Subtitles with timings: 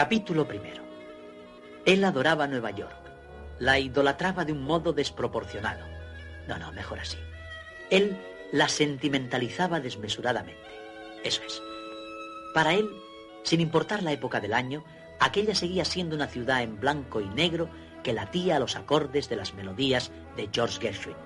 [0.00, 0.82] Capítulo primero.
[1.84, 2.96] Él adoraba Nueva York.
[3.58, 5.84] La idolatraba de un modo desproporcionado.
[6.48, 7.18] No, no, mejor así.
[7.90, 8.16] Él
[8.50, 10.70] la sentimentalizaba desmesuradamente.
[11.22, 11.60] Eso es.
[12.54, 12.88] Para él,
[13.42, 14.86] sin importar la época del año,
[15.20, 17.68] aquella seguía siendo una ciudad en blanco y negro
[18.02, 21.16] que latía a los acordes de las melodías de George Gershwin.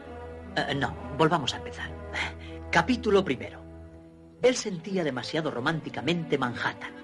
[0.57, 1.93] Eh, no, volvamos a empezar.
[2.73, 3.63] Capítulo primero.
[4.43, 7.04] Él sentía demasiado románticamente Manhattan.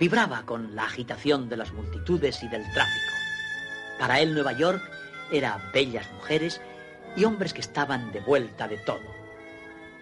[0.00, 3.12] Vibraba con la agitación de las multitudes y del tráfico.
[3.98, 4.82] Para él Nueva York
[5.30, 6.58] era bellas mujeres
[7.16, 9.02] y hombres que estaban de vuelta de todo.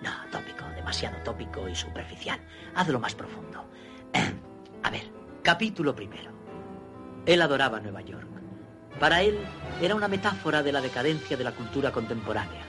[0.01, 2.38] No, tópico, demasiado tópico y superficial.
[2.77, 3.69] Hazlo más profundo.
[4.85, 5.10] A ver,
[5.43, 6.30] capítulo primero.
[7.26, 8.29] Él adoraba Nueva York.
[9.01, 9.37] Para él
[9.82, 12.63] era una metáfora de la decadencia de la cultura contemporánea.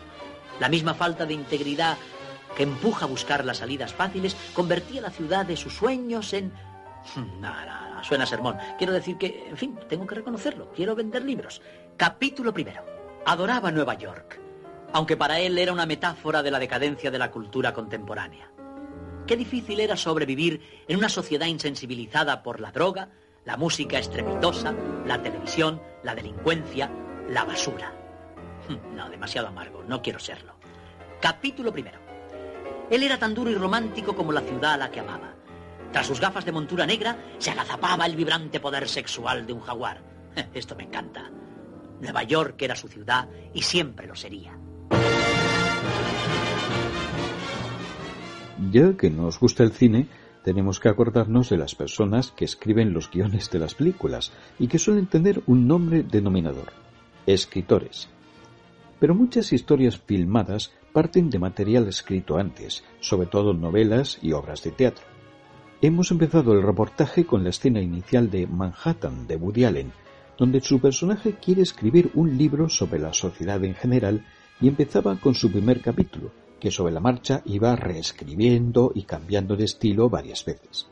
[0.60, 1.96] La misma falta de integridad
[2.58, 6.52] que empuja a buscar las salidas fáciles convertía la ciudad de sus sueños en...
[7.40, 8.58] No, suena sermón.
[8.78, 10.72] Quiero decir que, en fin, tengo que reconocerlo.
[10.74, 11.62] Quiero vender libros.
[11.98, 12.84] Capítulo primero.
[13.26, 14.40] Adoraba Nueva York,
[14.94, 18.52] aunque para él era una metáfora de la decadencia de la cultura contemporánea.
[19.28, 23.10] Qué difícil era sobrevivir en una sociedad insensibilizada por la droga,
[23.46, 24.74] la música estrepitosa,
[25.06, 26.90] la televisión, la delincuencia,
[27.30, 27.94] la basura.
[28.68, 30.56] Hm, no, demasiado amargo, no quiero serlo.
[31.22, 32.00] Capítulo primero.
[32.90, 35.36] Él era tan duro y romántico como la ciudad a la que amaba.
[35.92, 40.02] Tras sus gafas de montura negra se agazapaba el vibrante poder sexual de un jaguar.
[40.54, 41.32] Esto me encanta.
[42.00, 44.58] Nueva York era su ciudad y siempre lo sería.
[48.72, 50.08] Ya que nos gusta el cine,
[50.44, 54.80] tenemos que acordarnos de las personas que escriben los guiones de las películas y que
[54.80, 56.72] suelen tener un nombre denominador,
[57.26, 58.10] escritores.
[59.00, 64.72] Pero muchas historias filmadas parten de material escrito antes, sobre todo novelas y obras de
[64.72, 65.09] teatro.
[65.82, 69.94] Hemos empezado el reportaje con la escena inicial de Manhattan de Woody Allen,
[70.38, 74.26] donde su personaje quiere escribir un libro sobre la sociedad en general
[74.60, 79.64] y empezaba con su primer capítulo, que sobre la marcha iba reescribiendo y cambiando de
[79.64, 80.88] estilo varias veces.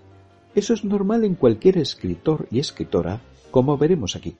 [0.55, 3.19] Eso es normal en cualquier escritor y escritora,
[3.51, 4.37] como veremos aquí.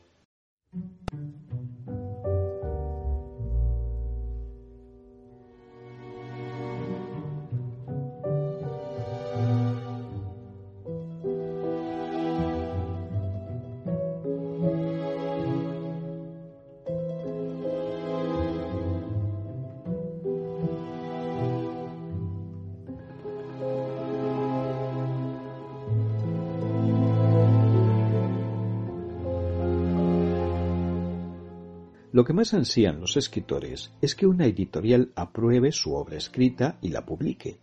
[32.28, 37.06] Que más ansían los escritores es que una editorial apruebe su obra escrita y la
[37.06, 37.58] publique.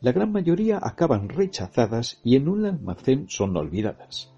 [0.00, 4.32] La gran mayoría acaban rechazadas y en un almacén son olvidadas.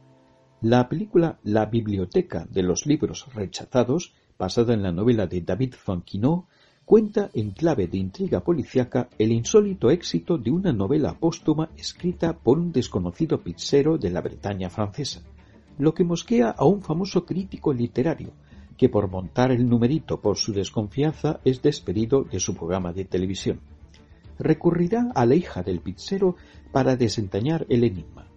[0.62, 6.46] La película La biblioteca de los libros rechazados, basada en la novela de David Fonquinot,
[6.84, 12.58] cuenta en clave de intriga policíaca el insólito éxito de una novela póstuma escrita por
[12.58, 15.22] un desconocido pizzero de la Bretaña francesa,
[15.78, 18.32] lo que mosquea a un famoso crítico literario,
[18.78, 23.60] que por montar el numerito por su desconfianza es despedido de su programa de televisión.
[24.38, 26.36] Recurrirá a la hija del pizzero
[26.72, 28.28] para desentrañar el enigma.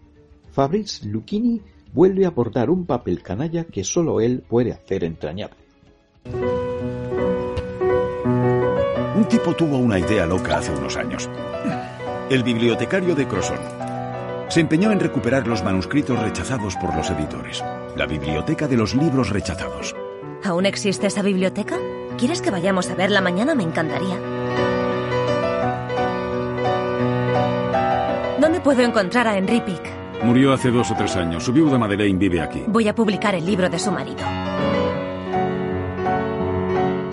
[0.52, 1.62] Fabrice Lucchini
[1.94, 5.58] vuelve a abordar un papel canalla que solo él puede hacer entrañable.
[9.16, 11.30] Un tipo tuvo una idea loca hace unos años.
[12.30, 13.60] El bibliotecario de Crosson
[14.50, 17.64] se empeñó en recuperar los manuscritos rechazados por los editores.
[17.96, 19.96] La biblioteca de los libros rechazados.
[20.44, 21.78] ¿Aún existe esa biblioteca?
[22.18, 23.56] ¿Quieres que vayamos a verla mañana?
[23.56, 24.18] Me encantaría.
[28.40, 29.82] ¿Dónde puedo encontrar a Henry Pick?
[30.24, 31.44] Murió hace dos o tres años.
[31.44, 32.64] Su viuda Madeleine vive aquí.
[32.68, 34.24] Voy a publicar el libro de su marido.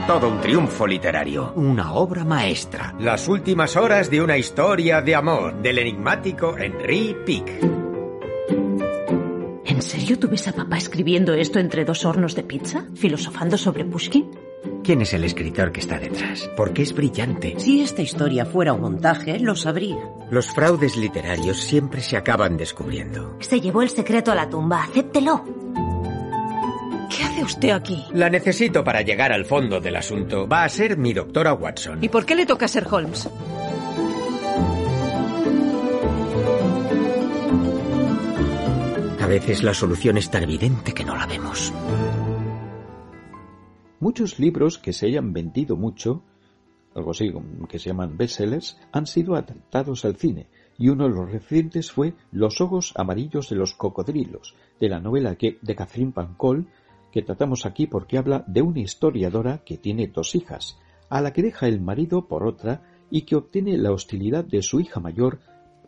[0.07, 1.53] Todo un triunfo literario.
[1.55, 2.95] Una obra maestra.
[2.99, 7.88] Las últimas horas de una historia de amor del enigmático Henry Pick.
[9.79, 12.85] ¿En serio tú ves a papá escribiendo esto entre dos hornos de pizza?
[12.97, 14.29] ¿Filosofando sobre Pushkin?
[14.83, 16.51] ¿Quién es el escritor que está detrás?
[16.57, 17.55] Porque es brillante.
[17.59, 19.99] Si esta historia fuera un montaje, lo sabría.
[20.33, 23.37] Los fraudes literarios siempre se acaban descubriendo.
[23.39, 24.83] Se llevó el secreto a la tumba.
[24.83, 25.45] Acéptelo.
[27.09, 28.05] ¿Qué hace usted aquí?
[28.15, 30.49] La necesito para llegar al fondo del asunto.
[30.49, 32.03] Va a ser mi doctora Watson.
[32.03, 33.29] ¿Y por qué le toca ser Holmes?
[39.29, 41.73] Veces la solución es tan evidente que no la vemos.
[44.01, 46.23] Muchos libros que se hayan vendido mucho,
[46.95, 47.33] algo así
[47.69, 50.49] que se llaman bestsellers, han sido adaptados al cine,
[50.79, 55.37] y uno de los recientes fue Los ojos amarillos de los cocodrilos, de la novela
[55.39, 56.67] de Catherine Pancol,
[57.13, 60.79] que tratamos aquí porque habla de una historiadora que tiene dos hijas,
[61.11, 64.81] a la que deja el marido por otra y que obtiene la hostilidad de su
[64.81, 65.41] hija mayor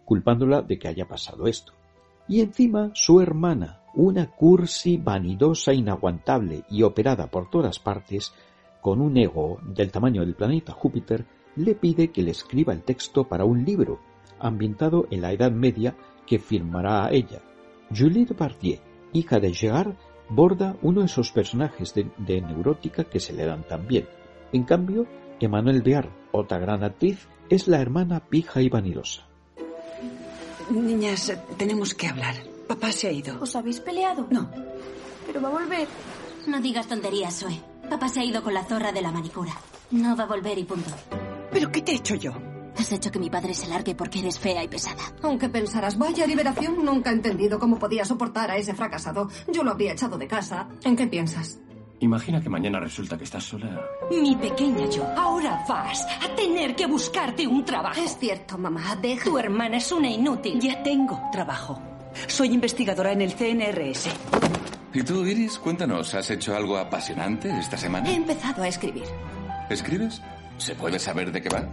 [0.05, 1.80] culpándola de que haya pasado esto.
[2.31, 8.33] Y encima su hermana, una cursi vanidosa, inaguantable y operada por todas partes,
[8.81, 13.25] con un ego del tamaño del planeta Júpiter, le pide que le escriba el texto
[13.25, 13.99] para un libro,
[14.39, 17.43] ambientado en la Edad Media, que firmará a ella.
[17.93, 18.79] Juliette Bardier,
[19.13, 19.97] hija de Gerard,
[20.29, 24.07] borda uno de esos personajes de, neurótica que se le dan tan bien.
[24.53, 25.09] En cambio,
[25.41, 29.30] Emmanuel Bear, otra gran actriz, es la hermana pija y vanidosa.
[30.71, 32.37] Niñas, tenemos que hablar.
[32.69, 33.41] Papá se ha ido.
[33.41, 34.27] ¿Os habéis peleado?
[34.31, 34.49] No.
[35.27, 35.89] Pero va a volver.
[36.47, 37.61] No digas tonterías, Zoe.
[37.89, 39.53] Papá se ha ido con la zorra de la manicura.
[39.91, 40.91] No va a volver y punto.
[41.51, 42.33] ¿Pero qué te he hecho yo?
[42.79, 45.03] Has hecho que mi padre se largue porque eres fea y pesada.
[45.23, 49.29] Aunque pensarás, vaya liberación, nunca he entendido cómo podía soportar a ese fracasado.
[49.53, 50.69] Yo lo habría echado de casa.
[50.85, 51.59] ¿En qué piensas?
[52.01, 53.79] Imagina que mañana resulta que estás sola.
[54.11, 58.01] Mi pequeña yo, ahora vas a tener que buscarte un trabajo.
[58.01, 59.25] Es cierto, mamá, deja.
[59.25, 60.59] Tu hermana es una inútil.
[60.61, 61.79] Ya tengo trabajo.
[62.27, 64.09] Soy investigadora en el CNRS.
[64.95, 65.59] ¿Y tú, Iris?
[65.59, 68.11] Cuéntanos, ¿has hecho algo apasionante esta semana?
[68.11, 69.05] He empezado a escribir.
[69.69, 70.23] ¿Escribes?
[70.57, 71.69] ¿Se puede saber de qué va?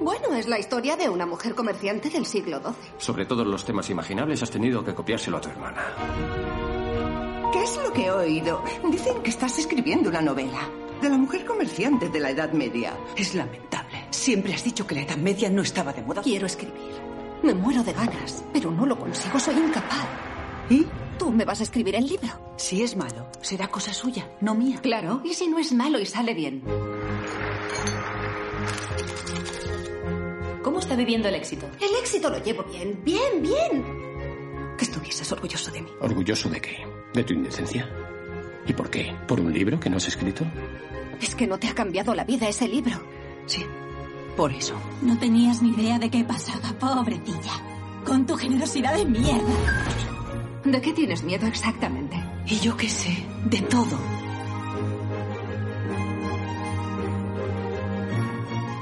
[0.00, 2.92] Bueno, es la historia de una mujer comerciante del siglo XII.
[2.98, 5.82] Sobre todos los temas imaginables has tenido que copiárselo a tu hermana.
[7.52, 8.62] ¿Qué es lo que he oído?
[8.90, 10.68] Dicen que estás escribiendo una novela.
[11.02, 12.96] De la mujer comerciante de la Edad Media.
[13.16, 14.06] Es lamentable.
[14.10, 16.22] Siempre has dicho que la Edad Media no estaba de moda.
[16.22, 17.00] Quiero escribir.
[17.42, 20.06] Me muero de ganas, pero no lo consigo, soy incapaz.
[20.68, 20.86] ¿Y?
[21.18, 22.28] Tú me vas a escribir el libro.
[22.56, 24.78] Si es malo, será cosa suya, no mía.
[24.82, 26.62] Claro, y si no es malo y sale bien.
[30.62, 31.66] ¿Cómo está viviendo el éxito?
[31.80, 34.09] El éxito lo llevo bien, bien, bien.
[34.80, 35.90] Que estuvieses orgulloso de mí.
[36.00, 36.78] ¿Orgulloso de qué?
[37.12, 37.86] ¿De tu indecencia?
[38.66, 39.14] ¿Y por qué?
[39.28, 40.42] ¿Por un libro que no has escrito?
[41.20, 42.98] Es que no te ha cambiado la vida ese libro.
[43.44, 43.62] Sí,
[44.38, 44.74] por eso.
[45.02, 47.52] No tenías ni idea de qué pasaba, pobrecilla.
[48.06, 49.52] Con tu generosidad de mierda.
[50.64, 52.16] ¿De qué tienes miedo exactamente?
[52.46, 53.98] Y yo qué sé, de todo.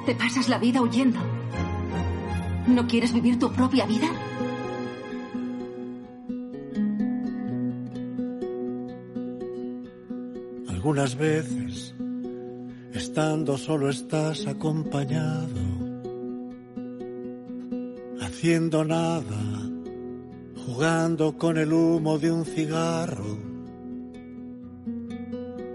[0.06, 1.18] Te pasas la vida huyendo.
[2.68, 4.08] ¿No quieres vivir tu propia vida?
[10.88, 11.94] Algunas veces,
[12.94, 15.60] estando solo estás acompañado,
[18.22, 19.70] haciendo nada,
[20.64, 23.36] jugando con el humo de un cigarro,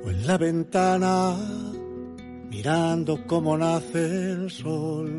[0.04, 1.36] o en la ventana,
[2.50, 5.12] mirando cómo nace el sol.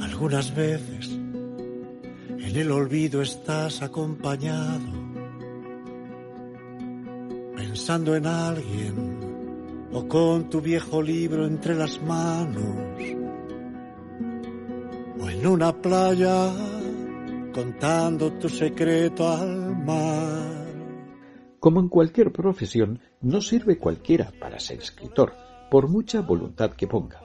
[0.00, 5.05] Algunas veces, en el olvido estás acompañado
[7.56, 13.00] pensando en alguien o con tu viejo libro entre las manos
[15.18, 16.52] o en una playa
[17.54, 20.66] contando tu secreto al mar.
[21.58, 25.32] Como en cualquier profesión, no sirve cualquiera para ser escritor,
[25.70, 27.22] por mucha voluntad que ponga.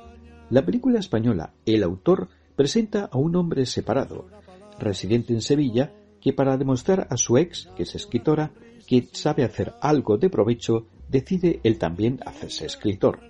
[0.50, 4.30] La película española El autor presenta a un hombre separado,
[4.80, 8.52] residente en Sevilla, que para demostrar a su ex, que es escritora,
[8.92, 13.22] que sabe hacer algo de provecho, decide él también hacerse escritor.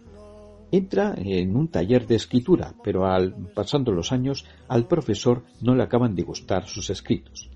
[0.72, 5.84] Entra en un taller de escritura, pero al pasando los años al profesor no le
[5.84, 7.52] acaban de gustar sus escritos.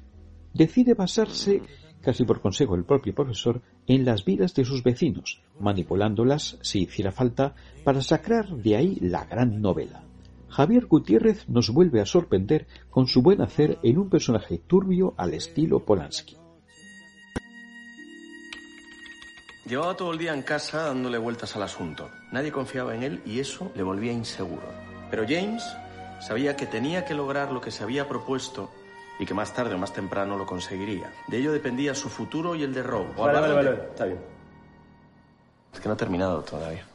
[0.53, 1.63] Decide basarse,
[1.99, 7.11] casi por consejo del propio profesor, en las vidas de sus vecinos, manipulándolas, si hiciera
[7.11, 10.03] falta, para sacar de ahí la gran novela.
[10.47, 15.33] Javier Gutiérrez nos vuelve a sorprender con su buen hacer en un personaje turbio al
[15.33, 16.44] estilo Polanski.
[19.65, 22.11] Llevaba todo el día en casa dándole vueltas al asunto.
[22.31, 24.67] Nadie confiaba en él y eso le volvía inseguro.
[25.09, 25.63] Pero James
[26.21, 28.69] sabía que tenía que lograr lo que se había propuesto
[29.17, 31.11] y que más tarde o más temprano lo conseguiría.
[31.27, 33.15] De ello dependía su futuro y el de Rob.
[33.15, 34.19] Vale, vale, vale, está bien.
[35.73, 36.85] Es que no ha terminado todavía.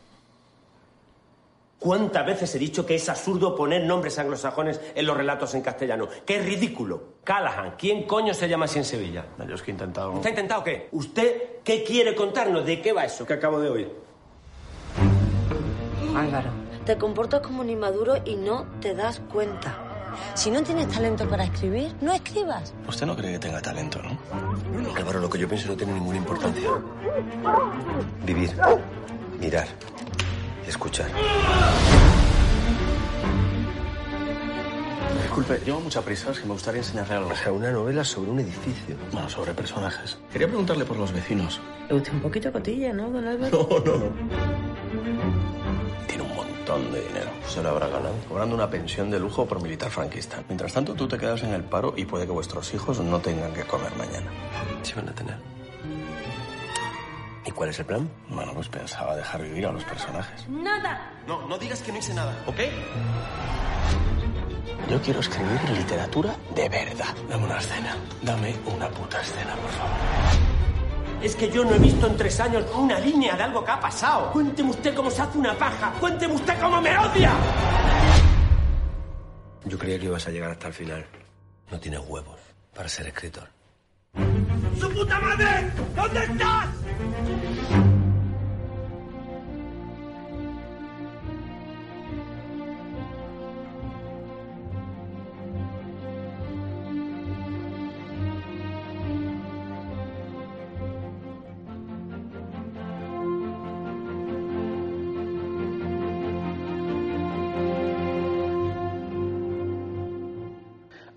[1.81, 6.09] ¿Cuántas veces he dicho que es absurdo poner nombres anglosajones en los relatos en castellano?
[6.27, 7.15] ¡Qué ridículo!
[7.25, 9.25] Callahan, ¿quién coño se llama así en Sevilla?
[9.39, 10.13] No, yo es que he intentado...
[10.13, 10.89] ¿Usted ha intentado qué?
[10.93, 12.67] ¿Usted qué quiere contarnos?
[12.67, 13.91] ¿De qué va eso que acabo de oír?
[16.15, 16.51] Álvaro.
[16.85, 19.79] Te comportas como un inmaduro y no te das cuenta.
[20.35, 22.75] Si no tienes talento para escribir, no escribas.
[22.87, 24.19] Usted no cree que tenga talento, ¿no?
[24.95, 26.69] Álvaro, lo que yo pienso no tiene ninguna importancia.
[28.27, 28.53] Vivir,
[29.39, 29.69] mirar,
[30.71, 31.11] escuchar.
[35.23, 37.31] Disculpe, llevo mucha prisa, es que me gustaría enseñarle algo.
[37.31, 38.97] O sea, una novela sobre un edificio.
[39.13, 40.19] Bueno, sobre personajes.
[40.33, 41.61] Quería preguntarle por los vecinos.
[41.89, 43.69] Le gusta un poquito cotilla, ¿no, don Álvaro?
[43.71, 44.11] No, no, no.
[46.07, 47.31] Tiene un montón de dinero.
[47.49, 48.15] Se lo habrá ganado.
[48.29, 50.43] Cobrando una pensión de lujo por militar franquista.
[50.49, 53.53] Mientras tanto, tú te quedas en el paro y puede que vuestros hijos no tengan
[53.53, 54.31] que comer mañana.
[54.83, 55.60] Sí van a tener.
[57.51, 58.09] ¿Y cuál es el plan?
[58.29, 60.49] Bueno, pues pensaba dejar vivir a los personajes.
[60.49, 61.11] ¡Nada!
[61.27, 62.61] No, no digas que no hice nada, ¿ok?
[64.89, 67.13] Yo quiero escribir literatura de verdad.
[67.29, 67.97] Dame una escena.
[68.23, 69.97] Dame una puta escena, por favor.
[71.21, 73.81] Es que yo no he visto en tres años una línea de algo que ha
[73.81, 74.31] pasado.
[74.31, 75.93] Cuénteme usted cómo se hace una paja.
[75.99, 77.33] Cuénteme usted cómo me odia.
[79.65, 81.05] Yo creía que ibas a llegar hasta el final.
[81.69, 82.39] No tienes huevos
[82.73, 83.49] para ser escritor.
[84.79, 85.73] ¡Su puta madre!
[85.97, 86.80] ¿Dónde estás?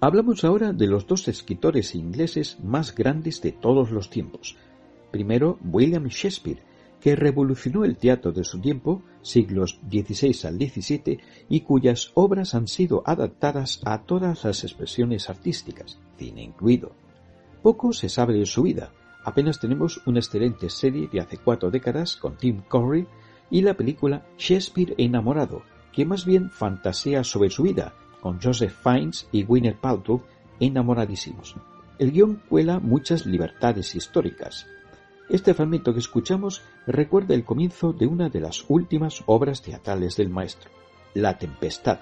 [0.05, 4.57] Hablamos ahora de los dos escritores ingleses más grandes de todos los tiempos.
[5.13, 6.63] Primero, William Shakespeare,
[7.00, 12.67] que revolucionó el teatro de su tiempo, siglos XVI al XVII, y cuyas obras han
[12.67, 16.93] sido adaptadas a todas las expresiones artísticas, cine incluido.
[17.62, 18.91] Poco se sabe de su vida,
[19.24, 23.05] apenas tenemos una excelente serie de hace cuatro décadas con Tim Curry
[23.51, 29.27] y la película Shakespeare enamorado, que más bien fantasea sobre su vida, con Joseph Fiennes
[29.32, 30.24] y Gwyneth Paltrow
[30.60, 31.55] enamoradísimos.
[32.00, 34.65] El guion cuela muchas libertades históricas.
[35.30, 40.30] Este fragmento que escuchamos recuerda el comienzo de una de las últimas obras teatrales del
[40.30, 40.70] maestro,
[41.13, 42.00] La Tempestad.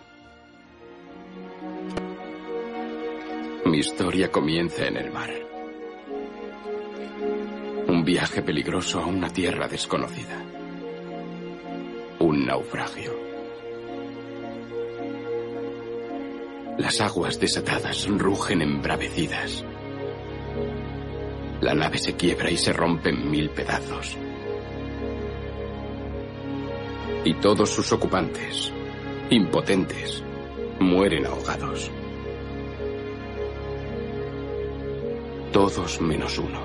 [3.66, 5.30] Mi historia comienza en el mar.
[7.88, 10.44] Un viaje peligroso a una tierra desconocida.
[12.20, 13.14] Un naufragio.
[16.80, 19.64] Las aguas desatadas rugen embravecidas.
[21.62, 24.18] La nave se quiebra y se rompe en mil pedazos.
[27.24, 28.74] Y todos sus ocupantes,
[29.30, 30.24] impotentes,
[30.80, 31.92] mueren ahogados.
[35.54, 36.62] Todos menos uno.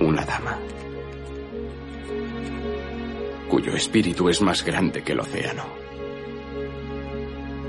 [0.00, 0.58] Una dama.
[3.50, 5.64] Cuyo espíritu es más grande que el océano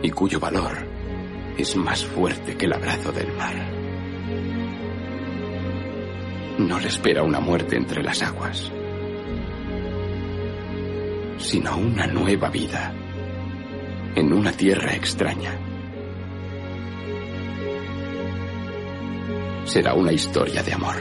[0.01, 0.94] y cuyo valor
[1.57, 3.55] es más fuerte que el abrazo del mar.
[6.57, 8.71] No le espera una muerte entre las aguas,
[11.37, 12.93] sino una nueva vida
[14.15, 15.51] en una tierra extraña.
[19.65, 20.95] Será una historia de amor.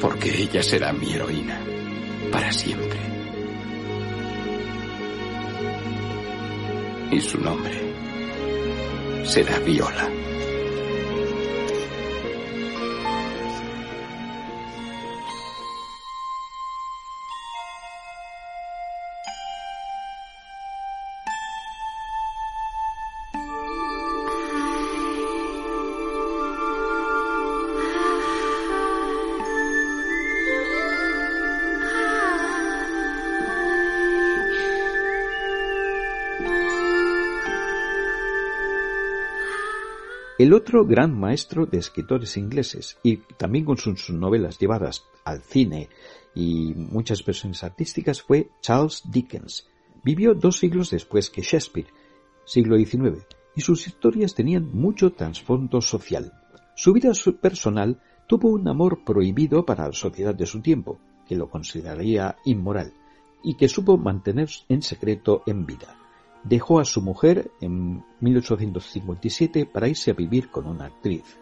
[0.00, 1.60] Porque ella será mi heroína
[2.32, 3.09] para siempre.
[7.10, 7.80] Y su nombre
[9.24, 10.19] será Viola.
[40.40, 45.90] El otro gran maestro de escritores ingleses, y también con sus novelas llevadas al cine
[46.34, 49.68] y muchas versiones artísticas, fue Charles Dickens.
[50.02, 51.88] Vivió dos siglos después que Shakespeare,
[52.46, 53.22] siglo XIX,
[53.54, 56.32] y sus historias tenían mucho trasfondo social.
[56.74, 61.50] Su vida personal tuvo un amor prohibido para la sociedad de su tiempo, que lo
[61.50, 62.94] consideraría inmoral,
[63.44, 65.99] y que supo mantener en secreto en vida.
[66.44, 71.38] Dejó a su mujer en 1857 para irse a vivir con una actriz.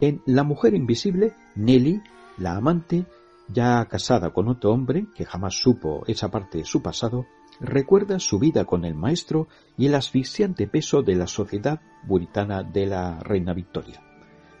[0.00, 2.02] En La mujer invisible, Nelly,
[2.38, 3.06] la amante,
[3.48, 7.26] ya casada con otro hombre que jamás supo esa parte de su pasado,
[7.60, 12.86] recuerda su vida con el maestro y el asfixiante peso de la sociedad puritana de
[12.86, 14.02] la reina Victoria.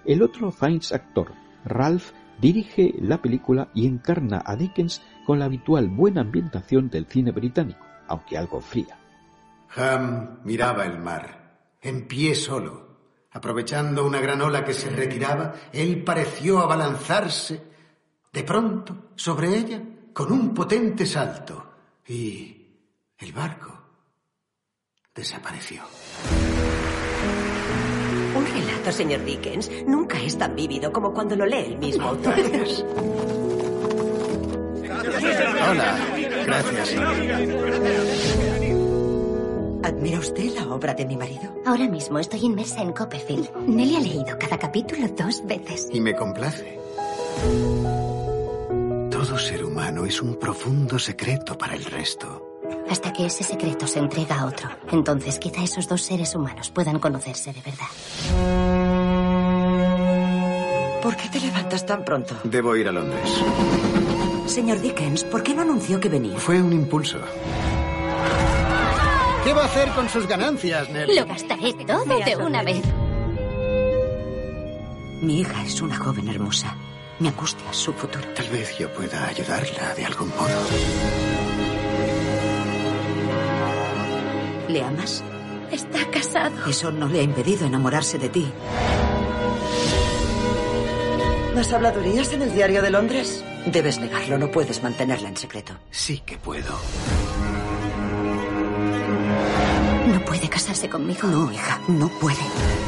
[0.04, 1.32] El otro Fiennes actor,
[1.64, 7.32] Ralph, dirige la película y encarna a Dickens con la habitual buena ambientación del cine
[7.32, 8.98] británico, aunque algo fría.
[9.76, 12.84] Ham miraba el mar, en pie solo.
[13.32, 17.62] Aprovechando una gran ola que se retiraba, él pareció abalanzarse.
[18.32, 21.72] De pronto, sobre ella, con un potente salto
[22.06, 22.64] y
[23.18, 23.74] el barco
[25.14, 25.82] desapareció.
[28.36, 32.34] Un relato, señor Dickens, nunca es tan vívido como cuando lo lee el mismo autor.
[35.70, 35.96] Hola,
[36.46, 36.94] gracias.
[39.84, 41.54] ¿Admira usted la obra de mi marido?
[41.66, 43.54] Ahora mismo estoy inmersa en Copperfield.
[43.66, 45.88] Nelly ha leído cada capítulo dos veces.
[45.92, 46.78] Y me complace.
[49.10, 52.60] Todo ser humano es un profundo secreto para el resto.
[52.88, 54.70] Hasta que ese secreto se entrega a otro.
[54.90, 57.88] Entonces quizá esos dos seres humanos puedan conocerse de verdad.
[61.02, 62.34] ¿Por qué te levantas tan pronto?
[62.44, 63.30] Debo ir a Londres.
[64.46, 66.38] Señor Dickens, ¿por qué no anunció que venía?
[66.38, 67.18] Fue un impulso.
[69.44, 71.16] ¿Qué va a hacer con sus ganancias, Nelly?
[71.16, 72.82] Lo gastaré todo de una vez.
[75.20, 76.74] Mi hija es una joven hermosa.
[77.18, 78.24] Me angustia su futuro.
[78.34, 80.60] Tal vez yo pueda ayudarla de algún modo.
[84.68, 85.22] ¿Le amas?
[85.70, 86.66] Está casado.
[86.66, 88.50] Eso no le ha impedido enamorarse de ti.
[91.54, 93.44] ¿Las habladurías en el diario de Londres?
[93.66, 95.74] Debes negarlo, no puedes mantenerla en secreto.
[95.90, 96.74] Sí que puedo.
[100.24, 101.28] No puede casarse conmigo.
[101.28, 102.40] No, hija, no puede.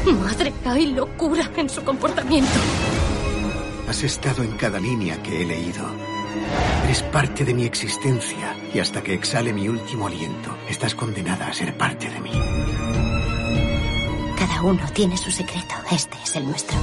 [0.05, 2.49] Madre, hay locura en su comportamiento.
[3.87, 5.85] Has estado en cada línea que he leído.
[6.85, 11.53] Eres parte de mi existencia y hasta que exhale mi último aliento, estás condenada a
[11.53, 12.31] ser parte de mí.
[14.35, 15.75] Cada uno tiene su secreto.
[15.91, 16.77] Este es el nuestro.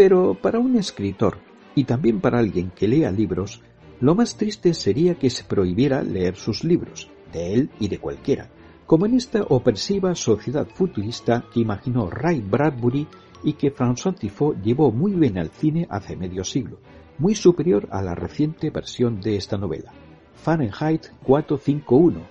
[0.00, 1.36] Pero para un escritor,
[1.74, 3.60] y también para alguien que lea libros,
[4.00, 8.48] lo más triste sería que se prohibiera leer sus libros, de él y de cualquiera,
[8.86, 13.06] como en esta opresiva sociedad futurista que imaginó Ray Bradbury
[13.44, 16.78] y que François Truffaut llevó muy bien al cine hace medio siglo,
[17.18, 19.92] muy superior a la reciente versión de esta novela.
[20.32, 22.22] Fahrenheit 451,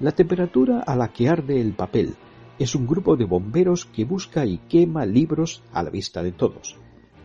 [0.00, 2.14] la temperatura a la que arde el papel,
[2.58, 6.78] es un grupo de bomberos que busca y quema libros a la vista de todos.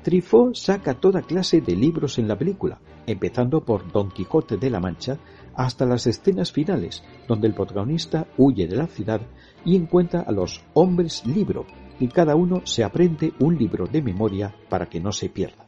[0.03, 4.81] Truffaut saca toda clase de libros en la película, empezando por Don Quijote de la
[4.81, 5.17] Mancha
[5.55, 9.21] hasta las escenas finales, donde el protagonista huye de la ciudad
[9.63, 11.65] y encuentra a los hombres libro,
[11.99, 15.65] y cada uno se aprende un libro de memoria para que no se pierda.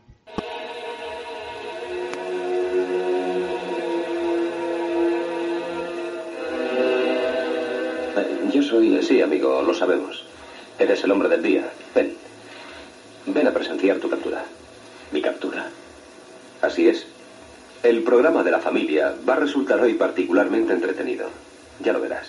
[8.53, 9.01] Yo soy...
[9.01, 10.25] Sí, amigo, lo sabemos.
[10.77, 11.69] Eres el hombre del día.
[11.93, 12.13] Ven.
[13.27, 14.43] Ven a presenciar tu captura.
[15.11, 15.69] ¿Mi captura?
[16.61, 17.05] Así es.
[17.83, 21.27] El programa de la familia va a resultar hoy particularmente entretenido.
[21.83, 22.27] Ya lo verás.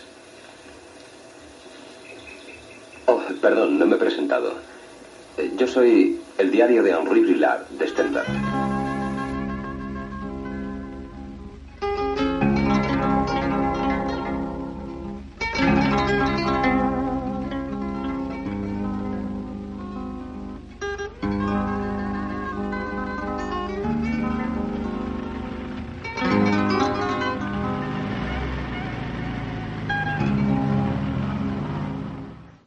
[3.06, 4.54] Oh, perdón, no me he presentado.
[5.38, 8.24] Eh, Yo soy el diario de Henri Brillard, de Stendhal.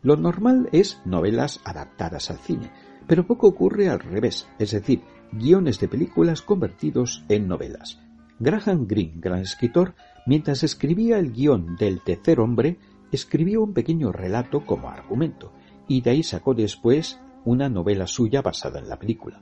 [0.10, 2.72] Lo normal es novelas adaptadas al cine,
[3.06, 8.00] pero poco ocurre al revés, es decir, guiones de películas convertidos en novelas.
[8.40, 9.94] Graham Greene, gran escritor,
[10.26, 12.80] mientras escribía el guion del Tercer Hombre,
[13.12, 15.54] escribió un pequeño relato como argumento,
[15.88, 19.40] y de ahí sacó después una novela suya basada en la película.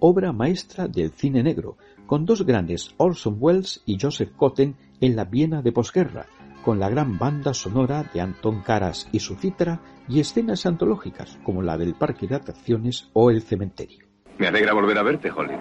[0.00, 1.76] Obra maestra del cine negro,
[2.08, 6.26] con dos grandes Orson Welles y Joseph Cotten en la Viena de posguerra,
[6.64, 11.62] con la gran banda sonora de Anton Karas y su cítara y escenas antológicas como
[11.62, 14.06] la del parque de atracciones o el cementerio.
[14.38, 15.54] Me alegra volver a verte, Holly.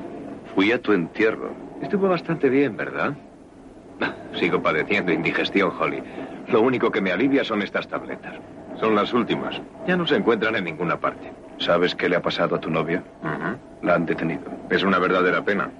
[0.55, 1.51] Fui a tu entierro.
[1.81, 3.15] Estuvo bastante bien, ¿verdad?
[4.01, 6.01] Ah, Sigo padeciendo indigestión, Holly.
[6.49, 8.35] Lo único que me alivia son estas tabletas.
[8.79, 9.59] Son las últimas.
[9.87, 11.31] Ya no se encuentran en ninguna parte.
[11.57, 13.03] ¿Sabes qué le ha pasado a tu novia?
[13.81, 14.43] La han detenido.
[14.69, 15.71] Es una verdadera pena.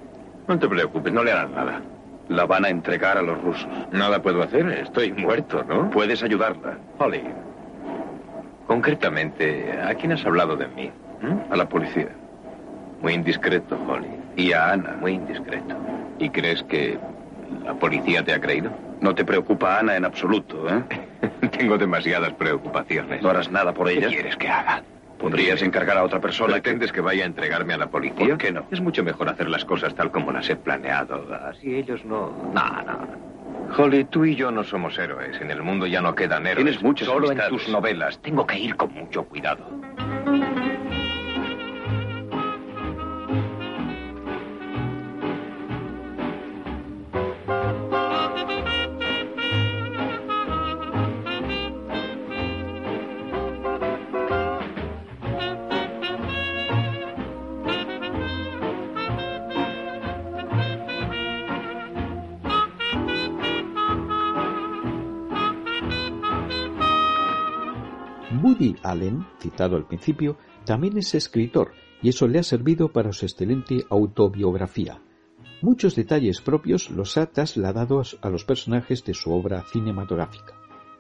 [0.48, 1.82] No te preocupes, no le harán nada.
[2.30, 3.68] La van a entregar a los rusos.
[3.92, 5.90] Nada puedo hacer, estoy muerto, ¿no?
[5.90, 6.78] Puedes ayudarla.
[6.98, 7.24] Holly,
[8.68, 10.92] concretamente, ¿a quién has hablado de mí?
[11.22, 11.52] ¿Mm?
[11.54, 12.10] A la policía.
[13.02, 14.10] Muy indiscreto, Holly.
[14.36, 15.76] Y a Ana, muy indiscreto.
[16.20, 16.98] ¿Y crees que
[17.64, 18.72] la policía te ha creído?
[19.00, 20.84] No te preocupa Ana en absoluto, ¿eh?
[21.58, 23.22] Tengo demasiadas preocupaciones.
[23.22, 24.10] ¿No harás nada por ella?
[24.10, 24.84] ¿Qué quieres que haga?
[25.18, 26.54] ¿Podrías encargar a otra persona?
[26.54, 28.28] ¿Pretendes que vaya a entregarme a la policía?
[28.30, 28.66] ¿Por qué no?
[28.72, 31.28] Es mucho mejor hacer las cosas tal como las he planeado.
[31.46, 32.32] Así ellos no...
[32.54, 33.28] No, no.
[33.78, 35.42] Holly, tú y yo no somos héroes.
[35.42, 36.64] En el mundo ya no quedan héroes.
[36.66, 37.52] Tienes muchas Solo amistades.
[37.52, 38.22] en tus novelas.
[38.22, 39.66] Tengo que ir con mucho cuidado.
[68.90, 71.72] Allen, citado al principio, también es escritor
[72.02, 75.02] y eso le ha servido para su excelente autobiografía.
[75.62, 80.54] Muchos detalles propios los ha trasladado a los personajes de su obra cinematográfica.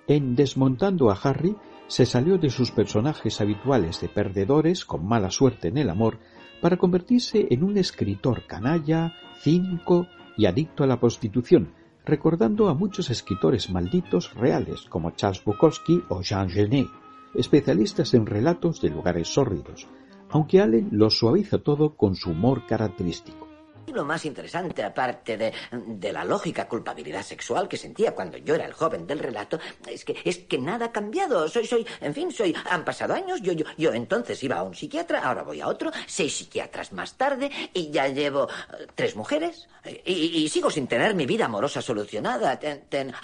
[0.08, 1.56] En Desmontando a Harry
[1.88, 6.17] se salió de sus personajes habituales de perdedores con mala suerte en el amor
[6.62, 11.73] para convertirse en un escritor canalla, cínico y adicto a la prostitución,
[12.04, 16.88] recordando a muchos escritores malditos reales como Charles Bukowski o Jean Genet,
[17.33, 19.87] especialistas en relatos de lugares sórdidos,
[20.29, 23.46] aunque Allen lo suaviza todo con su humor característico.
[23.88, 28.65] Lo más interesante, aparte de, de la lógica culpabilidad sexual que sentía cuando yo era
[28.65, 31.47] el joven del relato, es que, es que nada ha cambiado.
[31.47, 34.76] Soy, soy, en fin, soy, han pasado años, yo, yo, yo entonces iba a un
[34.76, 39.69] psiquiatra, ahora voy a otro, seis psiquiatras más tarde, y ya llevo eh, tres mujeres,
[40.06, 42.60] y, sigo sin tener mi vida amorosa solucionada.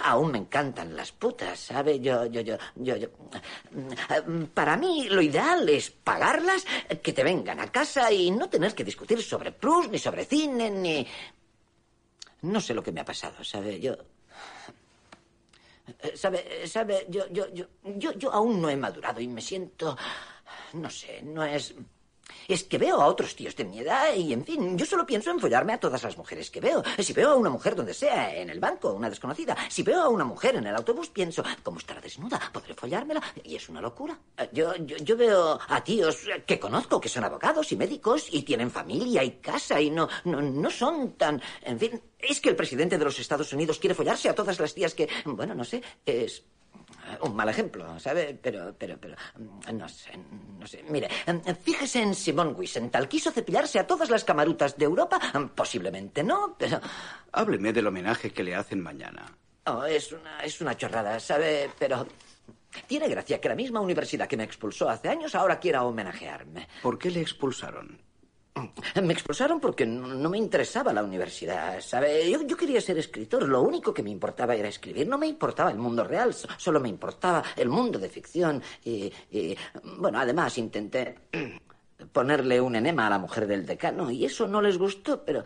[0.00, 2.00] Aún me encantan las putas, ¿sabe?
[2.00, 3.08] Yo, yo, yo, yo, yo.
[4.26, 6.64] mm, Para mí lo ideal es pagarlas,
[7.02, 10.53] que te vengan a casa y no tener que discutir sobre Proust, ni sobre cine,
[10.54, 11.06] ni...
[12.42, 13.80] No sé lo que me ha pasado, ¿sabe?
[13.80, 13.96] Yo...
[16.14, 16.66] ¿Sabe?
[16.66, 17.06] ¿Sabe?
[17.08, 19.96] Yo, yo, yo, yo, yo aún no he madurado y me siento...
[20.74, 21.74] No sé, no es...
[22.48, 25.30] Es que veo a otros tíos de mi edad y, en fin, yo solo pienso
[25.30, 26.82] en follarme a todas las mujeres que veo.
[26.98, 30.08] Si veo a una mujer donde sea, en el banco, una desconocida, si veo a
[30.08, 32.40] una mujer en el autobús, pienso, ¿cómo estará desnuda?
[32.52, 33.22] ¿Podré follármela?
[33.42, 34.18] Y es una locura.
[34.36, 38.42] Eh, Yo, yo, yo veo a tíos que conozco que son abogados y médicos y
[38.42, 41.40] tienen familia y casa y no, no, no son tan...
[41.62, 44.74] En fin, es que el presidente de los Estados Unidos quiere follarse a todas las
[44.74, 45.08] tías que...
[45.24, 46.44] Bueno, no sé, es...
[47.22, 48.38] Un mal ejemplo, ¿sabe?
[48.40, 50.10] Pero, pero, pero, mm, no sé,
[50.58, 50.84] no sé.
[50.88, 53.08] Mire, mm, fíjese en Simón Wiesenthal.
[53.08, 55.18] ¿Quiso cepillarse a todas las camarutas de Europa?
[55.38, 56.80] Mm, Posiblemente no, pero...
[57.32, 59.24] Hábleme del homenaje que le hacen mañana.
[59.66, 61.70] Oh, es una, es una chorrada, ¿sabe?
[61.78, 62.06] Pero...
[62.88, 66.66] Tiene gracia que la misma universidad que me expulsó hace años ahora quiera homenajearme.
[66.82, 68.00] ¿Por qué le expulsaron?
[69.02, 72.30] Me expulsaron porque no, no me interesaba la universidad, ¿sabe?
[72.30, 75.70] Yo, yo quería ser escritor, lo único que me importaba era escribir, no me importaba
[75.72, 79.56] el mundo real, so- solo me importaba el mundo de ficción y, y,
[79.98, 81.16] bueno, además intenté
[82.12, 85.42] ponerle un enema a la mujer del decano y eso no les gustó, pero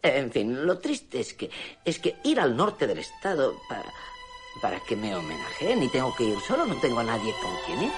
[0.00, 1.50] en fin, lo triste es que
[1.84, 3.90] es que ir al norte del estado para
[4.60, 7.84] para que me homenajeen y tengo que ir solo, no tengo a nadie con quien
[7.84, 7.92] ir.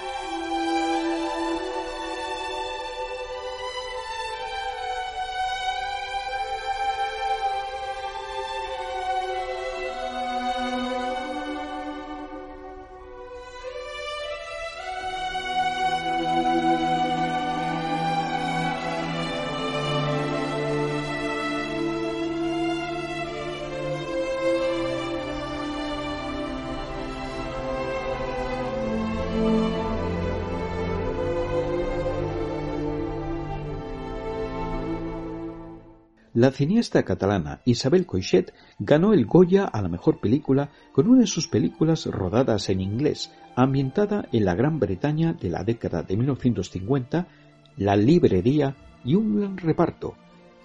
[36.34, 41.26] La cineasta catalana Isabel Coixet ganó el Goya a la mejor película con una de
[41.28, 47.28] sus películas rodadas en inglés, ambientada en la Gran Bretaña de la década de 1950,
[47.76, 50.14] La librería y un gran reparto,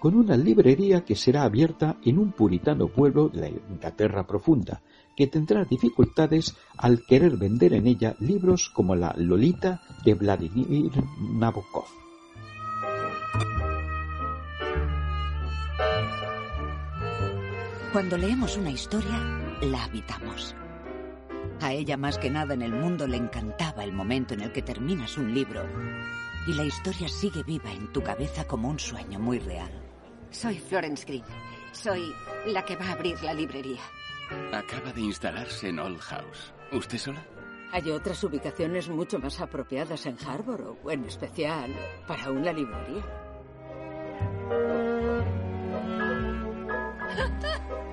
[0.00, 4.82] con una librería que será abierta en un puritano pueblo de la Inglaterra profunda,
[5.16, 10.90] que tendrá dificultades al querer vender en ella libros como la Lolita de Vladimir
[11.32, 12.09] Nabokov.
[18.00, 19.20] Cuando leemos una historia,
[19.60, 20.56] la habitamos.
[21.60, 24.62] A ella más que nada en el mundo le encantaba el momento en el que
[24.62, 25.62] terminas un libro
[26.46, 29.70] y la historia sigue viva en tu cabeza como un sueño muy real.
[30.30, 31.24] Soy Florence Green.
[31.72, 32.10] Soy
[32.46, 33.82] la que va a abrir la librería.
[34.50, 36.54] Acaba de instalarse en Old House.
[36.72, 37.22] ¿Usted sola?
[37.70, 41.70] Hay otras ubicaciones mucho más apropiadas en Harborough, en especial
[42.06, 43.04] para una librería.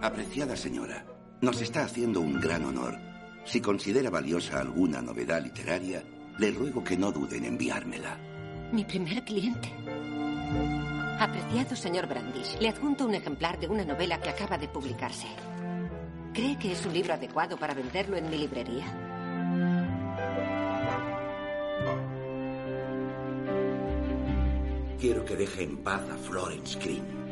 [0.00, 1.04] Apreciada señora,
[1.40, 2.98] nos está haciendo un gran honor.
[3.44, 6.02] Si considera valiosa alguna novedad literaria,
[6.38, 8.16] le ruego que no dude en enviármela.
[8.72, 9.72] Mi primer cliente.
[11.18, 15.26] Apreciado señor Brandish, le adjunto un ejemplar de una novela que acaba de publicarse.
[16.32, 18.84] ¿Cree que es un libro adecuado para venderlo en mi librería?
[25.00, 27.27] Quiero que deje en paz a Florence Green.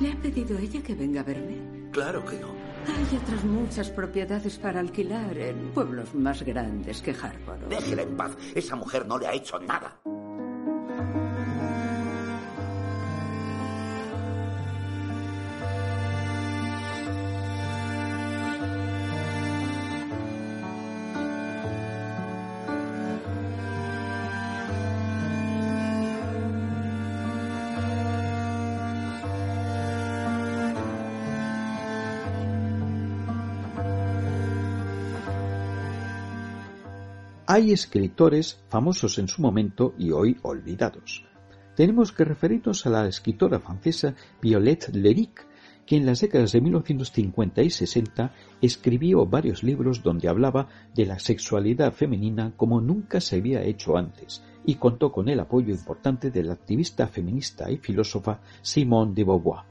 [0.00, 1.90] ¿Le ha pedido ella que venga a verme?
[1.90, 2.48] Claro que no.
[2.86, 7.68] Hay otras muchas propiedades para alquilar en pueblos más grandes que Harborough.
[7.68, 8.36] Déjela en paz.
[8.54, 10.00] Esa mujer no le ha hecho nada.
[37.58, 41.24] Hay escritores famosos en su momento y hoy olvidados.
[41.74, 45.44] Tenemos que referirnos a la escritora francesa Violette Leric,
[45.84, 51.18] que en las décadas de 1950 y 60 escribió varios libros donde hablaba de la
[51.18, 56.44] sexualidad femenina como nunca se había hecho antes y contó con el apoyo importante de
[56.44, 59.64] la activista feminista y filósofa Simone de Beauvoir.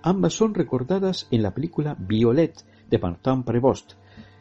[0.00, 3.92] Ambas son recordadas en la película Violette de Martin Prévost,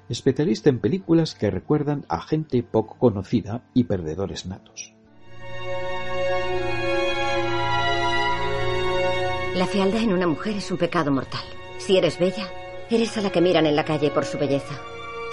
[0.10, 4.94] especialista en películas que recuerdan a gente poco conocida y perdedores natos.
[9.56, 11.44] La fealdad en una mujer es un pecado mortal.
[11.78, 12.50] Si eres bella,
[12.90, 14.80] eres a la que miran en la calle por su belleza.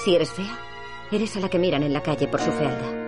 [0.05, 0.59] Si eres fea,
[1.11, 3.03] eres a la que miran en la calle por su fealdad.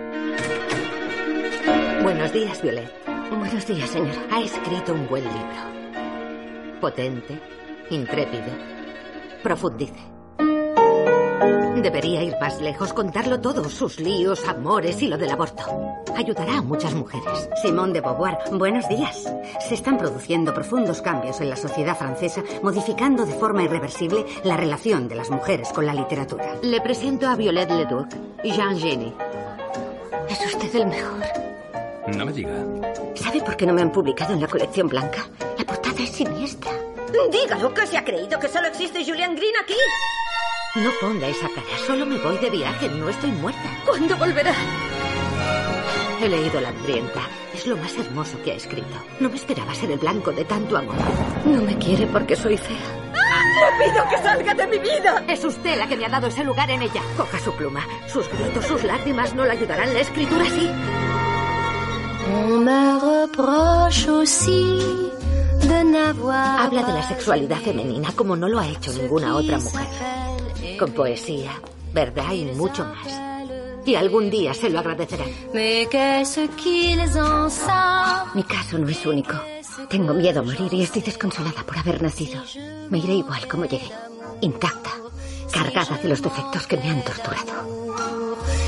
[2.03, 2.91] Buenos días, Violet.
[3.29, 4.27] Buenos días, señora.
[4.31, 6.79] Ha escrito un buen libro.
[6.79, 7.39] Potente,
[7.89, 8.51] intrépido.
[9.41, 10.14] Profundice.
[11.85, 15.63] Debería ir más lejos, contarlo todo, sus líos, amores y lo del aborto.
[16.15, 17.47] Ayudará a muchas mujeres.
[17.61, 19.31] Simón de Beauvoir, buenos días.
[19.69, 25.07] Se están produciendo profundos cambios en la sociedad francesa, modificando de forma irreversible la relación
[25.07, 26.55] de las mujeres con la literatura.
[26.63, 28.07] Le presento a Violette Leduc
[28.43, 29.13] y Jean Genie.
[30.27, 31.21] Es usted el mejor.
[32.17, 32.65] No me diga.
[33.13, 35.27] ¿Sabe por qué no me han publicado en la colección blanca?
[35.55, 36.71] La portada es siniestra.
[37.31, 39.75] Dígalo, que se ha creído que solo existe Julian Green aquí.
[40.75, 41.77] No ponga esa cara.
[41.87, 42.89] Solo me voy de viaje.
[42.89, 43.69] No estoy muerta.
[43.85, 44.53] ¿Cuándo volverá?
[46.21, 47.21] He leído La hambrienta.
[47.53, 48.95] Es lo más hermoso que ha escrito.
[49.21, 50.95] No me esperaba ser el blanco de tanto amor.
[51.45, 53.11] No me quiere porque soy fea.
[53.13, 55.23] ¡Le pido que salga de mi vida!
[55.29, 57.01] Es usted la que me ha dado ese lugar en ella.
[57.15, 57.81] Coja su pluma.
[58.07, 59.93] Sus gritos, sus lágrimas no le ayudarán.
[59.93, 60.69] La escritura sí.
[66.59, 70.34] Habla de la sexualidad femenina como no lo ha hecho ninguna otra mujer.
[70.79, 71.61] Con poesía,
[71.93, 73.07] verdad y mucho más.
[73.85, 75.29] Y algún día se lo agradecerán.
[75.53, 75.87] Mi
[78.43, 79.35] caso no es único.
[79.89, 82.41] Tengo miedo a morir y estoy desconsolada por haber nacido.
[82.89, 83.91] Me iré igual como llegué,
[84.41, 84.91] intacta,
[85.51, 87.85] cargada de los defectos que me han torturado.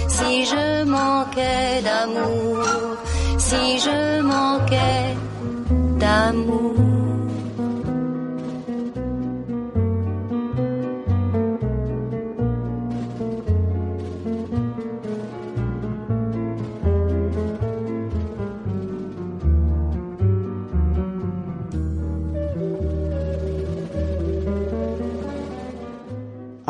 [0.07, 2.97] Si je manquais d'amour,
[3.37, 5.15] si je manquais
[5.99, 7.06] d'amour.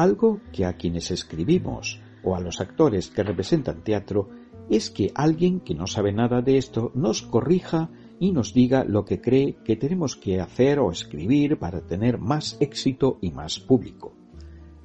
[0.08, 4.30] Algo que a quienes escribimos o a los actores que representan teatro
[4.70, 9.04] es que alguien que no sabe nada de esto nos corrija y nos diga lo
[9.04, 14.14] que cree que tenemos que hacer o escribir para tener más éxito y más público.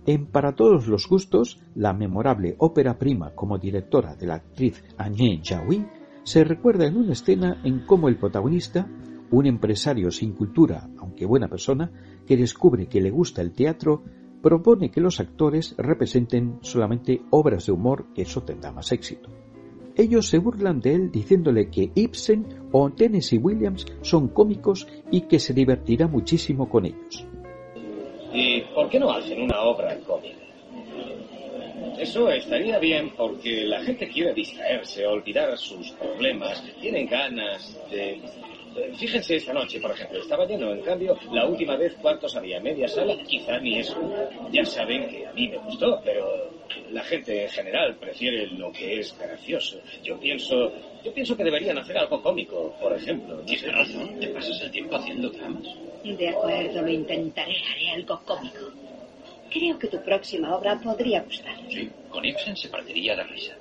[0.06, 5.48] En Para todos los gustos, la memorable ópera prima como directora de la actriz Agnès
[5.48, 5.86] Jaoui
[6.24, 8.88] se recuerda en una escena en cómo el protagonista,
[9.30, 11.92] un empresario sin cultura, aunque buena persona,
[12.26, 14.02] que descubre que le gusta el teatro,
[14.42, 19.30] propone que los actores representen solamente obras de humor que eso tendrá más éxito.
[19.96, 25.38] Ellos se burlan de él diciéndole que Ibsen o Tennessee Williams son cómicos y que
[25.38, 27.26] se divertirá muchísimo con ellos.
[28.32, 30.38] ¿Y por qué no hacen una obra cómica?
[31.98, 38.20] Eso estaría bien porque la gente quiere distraerse, olvidar sus problemas, tienen ganas de
[38.96, 40.72] Fíjense esta noche, por ejemplo, estaba lleno.
[40.72, 42.60] En cambio, la última vez, ¿cuántos había?
[42.60, 43.16] ¿Media sala?
[43.26, 43.96] Quizá ni eso.
[44.50, 46.50] Ya saben que a mí me gustó, pero
[46.90, 49.80] la gente en general prefiere lo que es gracioso.
[50.02, 50.72] Yo pienso,
[51.04, 53.40] yo pienso que deberían hacer algo cómico, por ejemplo.
[53.40, 55.64] Tienes razón, te pasas el tiempo haciendo dramas.
[56.04, 58.70] De acuerdo, lo intentaré, haré algo cómico.
[59.50, 61.54] Creo que tu próxima obra podría gustar.
[61.68, 63.54] Sí, con Ibsen se partiría de risa.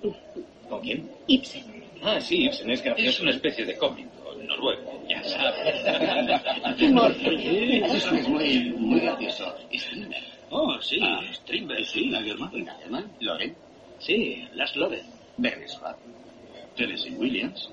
[0.69, 1.09] ¿Con quién?
[1.27, 1.83] Ibsen.
[2.01, 3.09] Ah, sí, Ibsen es gracioso.
[3.09, 4.20] Es una especie de cómico
[4.61, 5.85] noruego, ya sabes.
[7.95, 9.55] Eso es muy, muy gracioso.
[9.73, 10.23] Strindberg.
[10.49, 11.85] Oh, sí, Ah, Strindberg.
[11.85, 12.51] Sí, Nagerman.
[12.63, 13.11] Nagerman.
[13.19, 13.55] Loren.
[13.99, 15.05] Sí, Las Loren.
[15.37, 15.95] Beresford.
[16.75, 17.69] Tennessee Williams.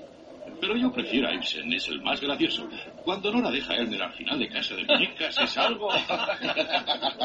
[0.59, 2.67] Pero yo prefiero a Ibsen, es el más gracioso.
[3.05, 5.89] Cuando Nora deja a Elmer al final de Casa de Muñecas es algo...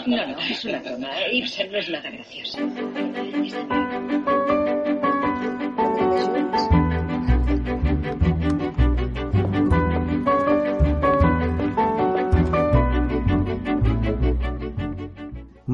[0.06, 1.08] No, no, es una broma.
[1.32, 2.58] Ibsen no es nada gracioso.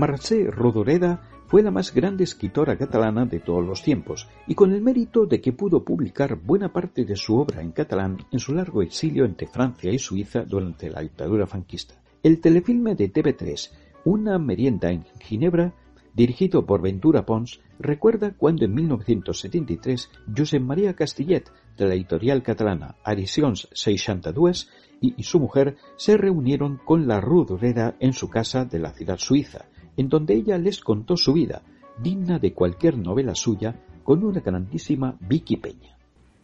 [0.00, 4.80] Mercè Rodoreda fue la más grande escritora catalana de todos los tiempos, y con el
[4.80, 8.80] mérito de que pudo publicar buena parte de su obra en catalán en su largo
[8.80, 11.96] exilio entre Francia y Suiza durante la dictadura franquista.
[12.22, 13.72] El telefilme de TV3,
[14.06, 15.74] Una merienda en Ginebra,
[16.14, 22.96] dirigido por Ventura Pons, recuerda cuando en 1973 Josep María Castillet, de la editorial catalana
[23.04, 24.70] Edicions 62,
[25.02, 29.18] y, y su mujer se reunieron con la Rodoreda en su casa de la ciudad
[29.18, 31.62] suiza, en donde ella les contó su vida,
[32.02, 33.74] digna de cualquier novela suya,
[34.04, 35.96] con una grandísima Vicky Peña.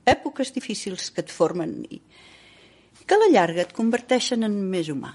[0.06, 1.98] Èpoques difícils que et formen i
[3.06, 5.12] que a la llarga et converteixen en més humà.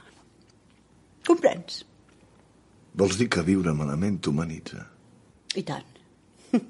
[1.27, 1.81] Comprens?
[2.97, 4.83] Vols dir que viure malament t'humanitza?
[5.55, 5.99] I tant.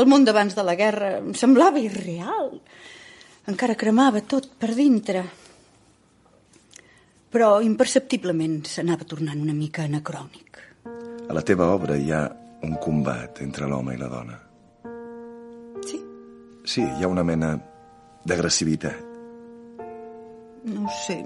[0.00, 2.56] El món d'abans de la guerra em semblava irreal.
[3.48, 5.24] Encara cremava tot per dintre.
[7.30, 10.69] Però imperceptiblement s'anava tornant una mica anacrònic.
[10.84, 12.24] A la teva obra hi ha
[12.66, 14.38] un combat entre l'home i la dona.
[15.86, 16.00] Sí?
[16.64, 17.54] Sí, hi ha una mena
[18.26, 19.06] d'agressivitat.
[20.70, 21.18] No ho sé.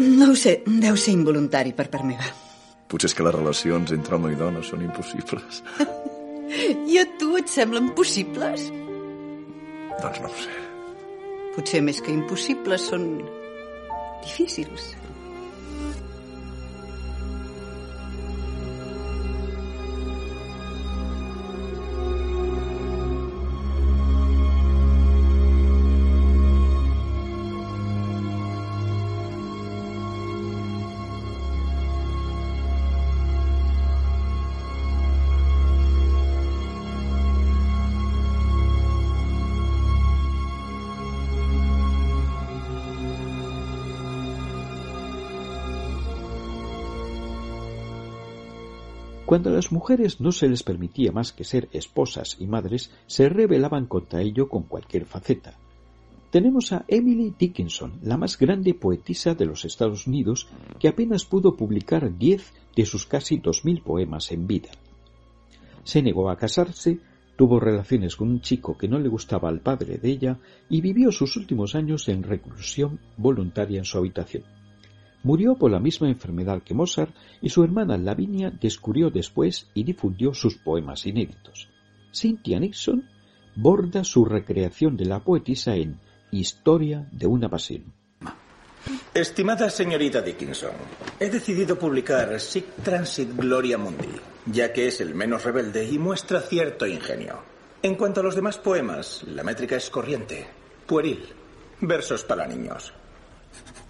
[0.00, 2.28] No ho sé, deu ser involuntari per part meva.
[2.88, 5.62] Potser és que les relacions entre home i dona són impossibles.
[6.92, 8.68] I a tu et semblen possibles?
[10.02, 10.58] doncs no ho sé.
[11.54, 13.06] Potser més que impossibles són
[14.24, 14.92] difícils.
[49.32, 53.30] Cuando a las mujeres no se les permitía más que ser esposas y madres, se
[53.30, 55.54] rebelaban contra ello con cualquier faceta.
[56.30, 61.56] Tenemos a Emily Dickinson, la más grande poetisa de los Estados Unidos, que apenas pudo
[61.56, 64.68] publicar diez de sus casi dos mil poemas en vida.
[65.82, 67.00] Se negó a casarse,
[67.34, 71.10] tuvo relaciones con un chico que no le gustaba al padre de ella y vivió
[71.10, 74.44] sus últimos años en reclusión voluntaria en su habitación.
[75.22, 80.34] Murió por la misma enfermedad que Mozart y su hermana Lavinia descubrió después y difundió
[80.34, 81.68] sus poemas inéditos.
[82.12, 83.08] Cynthia Nixon
[83.54, 85.98] borda su recreación de la poetisa en
[86.30, 87.92] Historia de una pasión.
[89.14, 90.72] Estimada señorita Dickinson,
[91.20, 94.08] he decidido publicar Sic Transit Gloria Mundi,
[94.46, 97.42] ya que es el menos rebelde y muestra cierto ingenio.
[97.82, 100.46] En cuanto a los demás poemas, la métrica es corriente,
[100.86, 101.22] pueril,
[101.80, 102.94] versos para niños.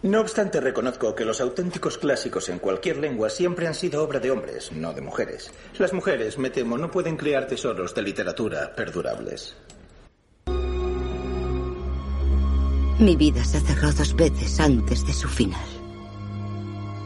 [0.02, 4.32] No obstante, reconozco que los auténticos clásicos en cualquier lengua siempre han sido obra de
[4.32, 5.52] hombres, no de mujeres.
[5.78, 9.56] Las mujeres, me temo, no pueden crear tesoros de literatura perdurables.
[12.98, 15.66] Mi vida se cerró dos veces antes de su final.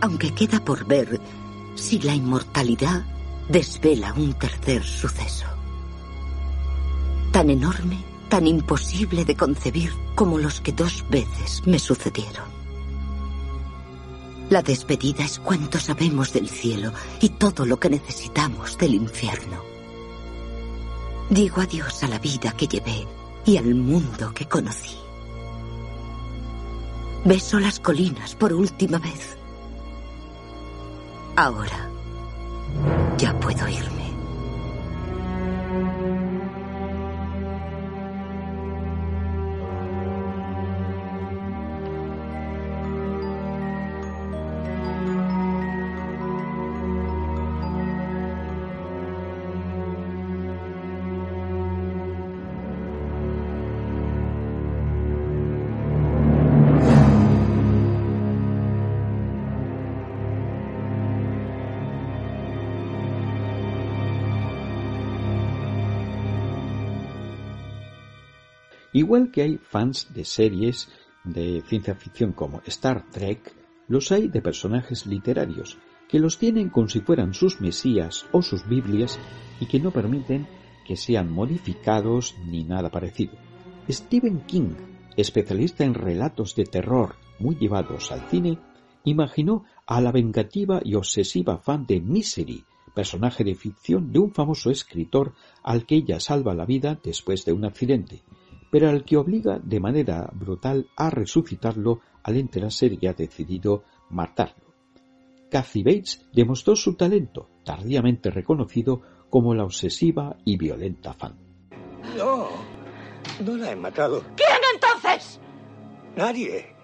[0.00, 1.20] Aunque queda por ver
[1.74, 3.04] si la inmortalidad
[3.48, 5.46] desvela un tercer suceso.
[7.30, 12.44] Tan enorme, tan imposible de concebir como los que dos veces me sucedieron.
[14.50, 19.60] La despedida es cuanto sabemos del cielo y todo lo que necesitamos del infierno.
[21.28, 23.06] Digo adiós a la vida que llevé
[23.44, 24.96] y al mundo que conocí.
[27.24, 29.36] Beso las colinas por última vez.
[31.34, 31.90] Ahora
[33.18, 34.05] ya puedo irme.
[68.96, 70.88] Igual que hay fans de series
[71.22, 73.54] de ciencia ficción como Star Trek,
[73.88, 75.76] los hay de personajes literarios,
[76.08, 79.18] que los tienen como si fueran sus mesías o sus Biblias
[79.60, 80.48] y que no permiten
[80.86, 83.34] que sean modificados ni nada parecido.
[83.86, 84.72] Stephen King,
[85.14, 88.58] especialista en relatos de terror muy llevados al cine,
[89.04, 94.70] imaginó a la vengativa y obsesiva fan de Misery, personaje de ficción de un famoso
[94.70, 98.22] escritor al que ella salva la vida después de un accidente,
[98.70, 104.66] pero al que obliga de manera brutal a resucitarlo al enterarse que ha decidido matarlo.
[105.50, 109.00] Kathy Bates demostró su talento, tardíamente reconocido
[109.30, 111.36] como la obsesiva y violenta fan.
[112.16, 112.48] No,
[113.44, 114.22] no la he matado.
[114.36, 115.40] ¿Quién entonces?
[116.16, 116.74] Nadie.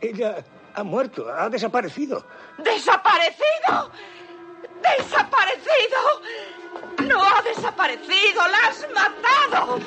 [0.00, 2.24] Ella ha muerto, ha desaparecido.
[2.58, 3.90] ¿Desaparecido?
[4.82, 5.98] ¡Desaparecido!
[7.08, 8.42] ¡No ha desaparecido!
[8.48, 9.78] ¡La has matado!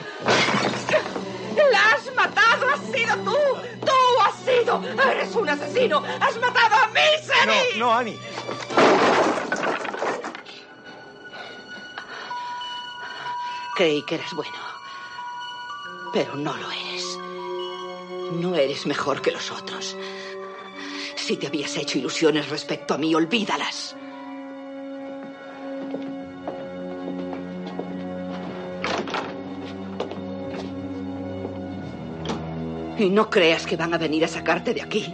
[1.72, 2.70] ¡La has matado!
[2.70, 3.38] ¡Has sido tú!
[3.86, 4.84] ¡Tú has sido!
[5.12, 6.04] ¡Eres un asesino!
[6.20, 7.80] ¡Has matado a Misery!
[7.80, 8.20] No, no, Annie.
[13.76, 14.54] Creí que eras bueno.
[16.14, 17.18] Pero no lo eres.
[18.34, 19.98] No eres mejor que los otros.
[21.16, 23.96] Si te habías hecho ilusiones respecto a mí, olvídalas.
[33.02, 35.12] Y no creas que van a venir a sacarte de aquí.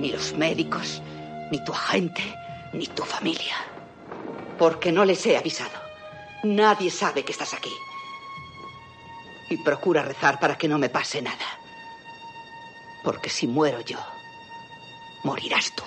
[0.00, 1.00] Ni los médicos,
[1.52, 2.22] ni tu agente,
[2.72, 3.54] ni tu familia.
[4.58, 5.78] Porque no les he avisado.
[6.42, 7.70] Nadie sabe que estás aquí.
[9.48, 11.46] Y procura rezar para que no me pase nada.
[13.04, 14.00] Porque si muero yo,
[15.22, 15.84] morirás tú.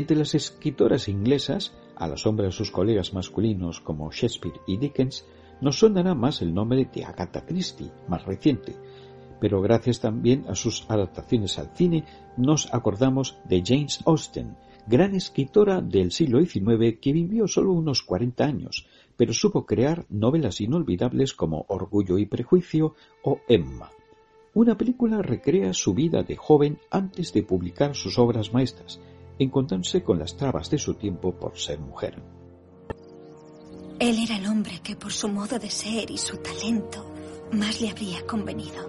[0.00, 5.26] Entre las escritoras inglesas, a la sombra de sus colegas masculinos como Shakespeare y Dickens,
[5.60, 8.74] nos sonará más el nombre de Agatha Christie, más reciente,
[9.42, 12.06] pero gracias también a sus adaptaciones al cine
[12.38, 18.42] nos acordamos de James Austen, gran escritora del siglo XIX que vivió solo unos 40
[18.42, 18.86] años,
[19.18, 23.90] pero supo crear novelas inolvidables como Orgullo y Prejuicio o Emma.
[24.54, 28.98] Una película recrea su vida de joven antes de publicar sus obras maestras,
[29.40, 32.22] encontrándose con las trabas de su tiempo por ser mujer.
[33.98, 37.04] Él era el hombre que por su modo de ser y su talento
[37.52, 38.88] más le habría convenido.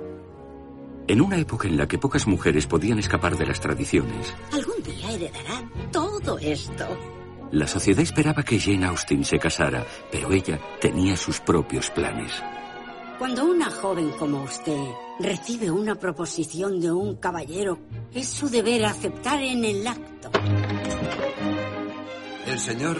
[1.07, 5.11] En una época en la que pocas mujeres podían escapar de las tradiciones, Algún día
[5.11, 6.85] heredarán todo esto.
[7.51, 12.31] la sociedad esperaba que Jane Austen se casara, pero ella tenía sus propios planes.
[13.21, 14.83] Cuando una joven como usted
[15.19, 17.77] recibe una proposición de un caballero,
[18.11, 20.31] es su deber aceptar en el acto.
[22.47, 22.97] El señor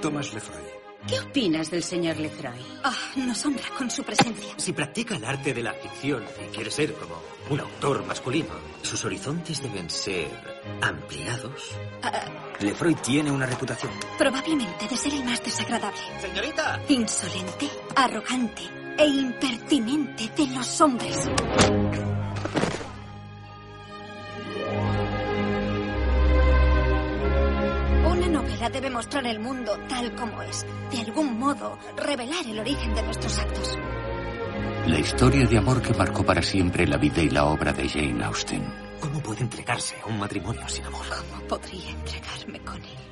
[0.00, 0.62] Thomas Lefroy.
[1.06, 2.58] ¿Qué opinas del señor Lefroy?
[2.82, 4.54] Ah, nos honra con su presencia.
[4.56, 7.16] Si practica el arte de la ficción y quiere ser como
[7.50, 10.30] un autor masculino, sus horizontes deben ser
[10.80, 11.76] ampliados.
[12.02, 12.24] Ah,
[12.60, 13.92] Lefroy tiene una reputación.
[14.16, 16.00] probablemente de ser el más desagradable.
[16.22, 16.80] Señorita.
[16.88, 21.16] Insolente, arrogante e impertinente de los hombres.
[28.04, 30.66] Una novela debe mostrar el mundo tal como es.
[30.90, 33.78] De algún modo, revelar el origen de nuestros actos.
[34.88, 38.24] La historia de amor que marcó para siempre la vida y la obra de Jane
[38.24, 38.64] Austen.
[38.98, 41.06] ¿Cómo puede entregarse a un matrimonio sin amor?
[41.08, 43.07] ¿Cómo podría entregarme con él?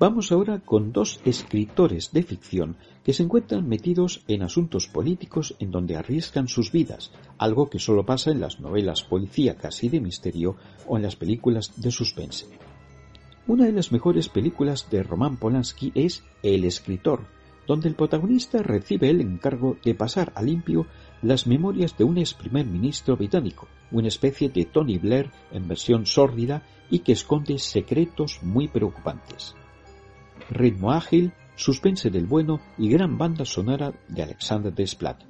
[0.00, 5.70] Vamos ahora con dos escritores de ficción que se encuentran metidos en asuntos políticos en
[5.70, 10.56] donde arriesgan sus vidas, algo que solo pasa en las novelas policíacas y de misterio
[10.88, 12.46] o en las películas de suspense.
[13.46, 17.20] Una de las mejores películas de Roman Polanski es El escritor,
[17.68, 20.86] donde el protagonista recibe el encargo de pasar a limpio
[21.22, 26.04] las memorias de un ex primer ministro británico, una especie de Tony Blair en versión
[26.04, 29.54] sórdida y que esconde secretos muy preocupantes
[30.50, 35.22] ritmo ágil, suspense del bueno y gran banda sonora de Alexander Desplat.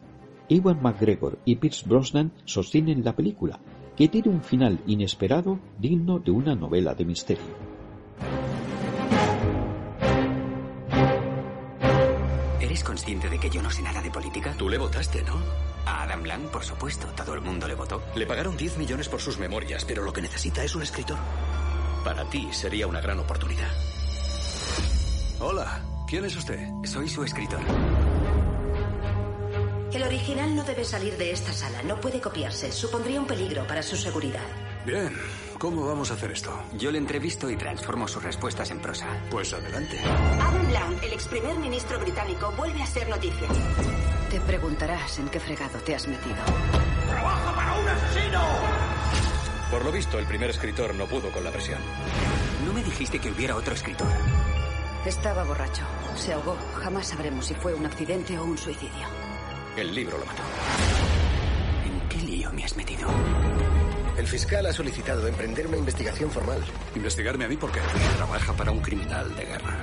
[0.49, 3.61] Ewan McGregor y Pierce Brosnan sostienen la película,
[3.97, 7.45] que tiene un final inesperado digno de una novela de misterio.
[12.61, 14.55] ¿Eres consciente de que yo no sé nada de política?
[14.59, 15.35] Tú le votaste, ¿no?
[15.87, 17.07] A Adam Lang, por supuesto.
[17.17, 18.03] Todo el mundo le votó.
[18.17, 21.19] Le pagaron 10 millones por sus memorias, pero lo que necesita es un escritor.
[22.05, 23.69] Para ti sería una gran oportunidad.
[25.41, 26.69] Hola, ¿quién es usted?
[26.85, 27.61] Soy su escritor.
[29.93, 32.71] El original no debe salir de esta sala, no puede copiarse.
[32.71, 34.45] Supondría un peligro para su seguridad.
[34.87, 35.13] Bien,
[35.59, 36.53] ¿cómo vamos a hacer esto?
[36.75, 39.07] Yo le entrevisto y transformo sus respuestas en prosa.
[39.31, 39.99] Pues adelante.
[40.41, 43.49] Adam Blount, el ex primer ministro británico, vuelve a ser noticia.
[44.31, 46.37] Te preguntarás en qué fregado te has metido.
[47.09, 48.43] ¡Trabaja para un asesino!
[49.71, 51.81] Por lo visto, el primer escritor no pudo con la presión.
[52.67, 54.09] No me dijiste que hubiera otro escritor.
[55.07, 55.83] Estaba borracho.
[56.17, 56.57] Se ahogó.
[56.83, 59.07] Jamás sabremos si fue un accidente o un suicidio.
[59.77, 60.43] El libro lo mató.
[61.85, 63.09] ¿En qué lío me has metido?
[64.17, 66.65] El fiscal ha solicitado emprender una investigación formal.
[66.95, 67.81] ¿Investigarme a mí por qué?
[68.17, 69.77] Trabaja para un criminal de guerra.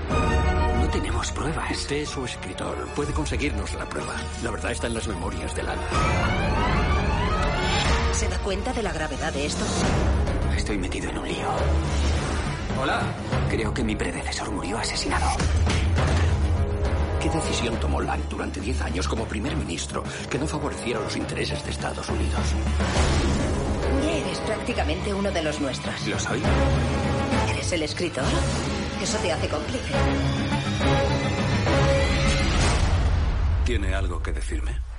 [0.79, 1.69] No tenemos pruebas.
[1.71, 2.87] Usted es su escritor.
[2.95, 4.15] Puede conseguirnos la prueba.
[4.43, 5.81] La verdad está en las memorias de Lana.
[8.13, 9.65] ¿Se da cuenta de la gravedad de esto?
[10.55, 11.47] Estoy metido en un lío.
[12.81, 12.99] Hola.
[13.47, 15.27] Creo que mi predecesor murió asesinado.
[17.21, 21.63] ¿Qué decisión tomó Lang durante 10 años como primer ministro que no favoreciera los intereses
[21.63, 22.41] de Estados Unidos?
[24.03, 26.07] Ya eres prácticamente uno de los nuestros.
[26.07, 26.41] ¿Lo soy?
[27.51, 28.25] ¿Eres el escritor?
[28.99, 29.93] Eso te hace cómplice.
[33.63, 34.90] ¿Tiene algo que decirme?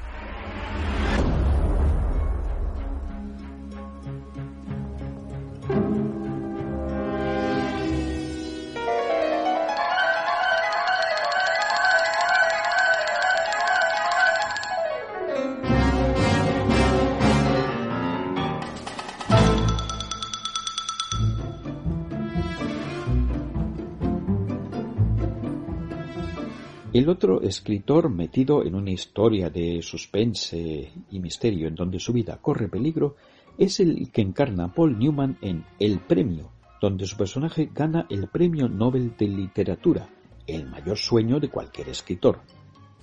[27.02, 32.38] El otro escritor metido en una historia de suspense y misterio en donde su vida
[32.40, 33.16] corre peligro
[33.58, 38.68] es el que encarna Paul Newman en El Premio, donde su personaje gana el Premio
[38.68, 40.10] Nobel de Literatura,
[40.46, 42.38] el mayor sueño de cualquier escritor.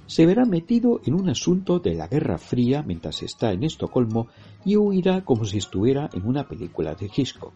[0.06, 4.30] Se verá metido en un asunto de la Guerra Fría mientras está en Estocolmo
[4.64, 7.52] y huirá como si estuviera en una película de Hitchcock.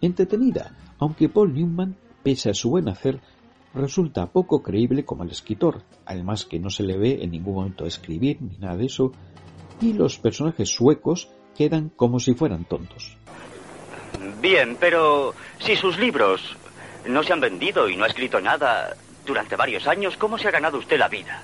[0.00, 3.20] Entretenida, aunque Paul Newman, pese a su buen hacer,
[3.74, 7.86] resulta poco creíble como el escritor, además que no se le ve en ningún momento
[7.86, 9.12] escribir ni nada de eso,
[9.80, 13.16] y los personajes suecos quedan como si fueran tontos.
[14.40, 16.56] Bien, pero si sus libros
[17.06, 18.94] no se han vendido y no ha escrito nada
[19.26, 21.42] durante varios años, ¿cómo se ha ganado usted la vida?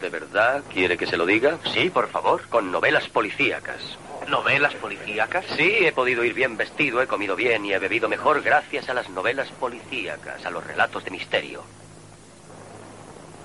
[0.00, 1.58] ¿De verdad quiere que se lo diga?
[1.72, 2.46] Sí, por favor.
[2.48, 3.96] Con novelas policíacas.
[4.28, 5.44] ¿Novelas policíacas?
[5.56, 8.94] Sí, he podido ir bien vestido, he comido bien y he bebido mejor gracias a
[8.94, 11.62] las novelas policíacas, a los relatos de misterio.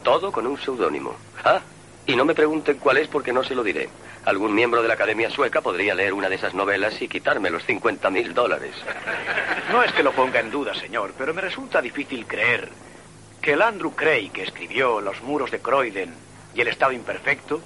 [0.04, 1.16] Todo con un seudónimo.
[1.44, 1.62] Ah,
[2.06, 3.90] y no me pregunten cuál es porque no se lo diré.
[4.26, 7.64] Algún miembro de la Academia Sueca podría leer una de esas novelas y quitarme los
[7.66, 8.76] 50 mil dólares.
[9.72, 12.70] No es que lo ponga en duda, señor, pero me resulta difícil creer
[13.42, 16.14] que el Andrew Cray que escribió Los muros de Croydon
[16.54, 17.62] y El estado imperfecto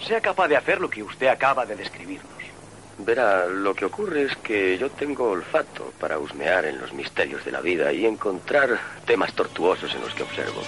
[0.00, 2.30] sea capaz de hacer lo que usted acaba de describirnos.
[2.98, 7.52] Verá, lo que ocurre es que yo tengo olfato para husmear en los misterios de
[7.52, 10.62] la vida y encontrar temas tortuosos en los que observo.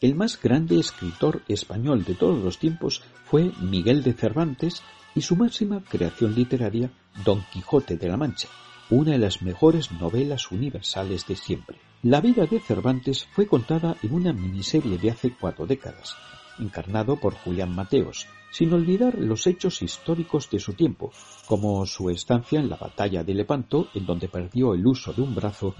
[0.00, 4.82] El más grande escritor español de todos los tiempos fue Miguel de Cervantes
[5.16, 6.92] y su máxima creación literaria,
[7.24, 8.48] Don Quijote de la Mancha,
[8.90, 11.80] una de las mejores novelas universales de siempre.
[12.04, 16.14] La vida de Cervantes fue contada en una miniserie de hace cuatro décadas,
[16.58, 21.12] encarnado por Julián Mateos, sin olvidar los hechos históricos de su tiempo,
[21.46, 25.34] como su estancia en la batalla de Lepanto, en donde perdió el uso de un
[25.34, 25.74] brazo,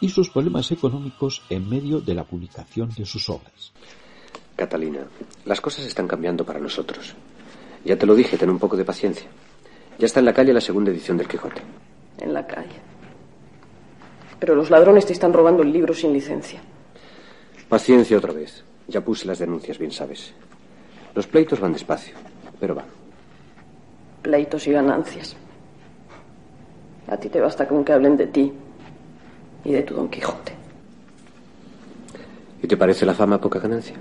[0.00, 3.72] y sus problemas económicos en medio de la publicación de sus obras.
[4.56, 5.06] Catalina,
[5.44, 7.14] las cosas están cambiando para nosotros.
[7.84, 9.28] Ya te lo dije, ten un poco de paciencia.
[9.98, 11.62] Ya está en la calle la segunda edición del Quijote.
[12.20, 12.80] En la calle.
[14.38, 16.60] Pero los ladrones te están robando el libro sin licencia.
[17.68, 18.64] Paciencia otra vez.
[18.88, 20.32] Ya puse las denuncias, bien sabes.
[21.14, 22.14] Los pleitos van despacio,
[22.60, 22.86] pero van.
[24.22, 25.36] Pleitos y ganancias.
[27.08, 28.52] A ti te basta con que hablen de ti
[29.64, 30.52] y de tu Don Quijote.
[32.62, 33.96] ¿Y te parece la fama poca ganancia?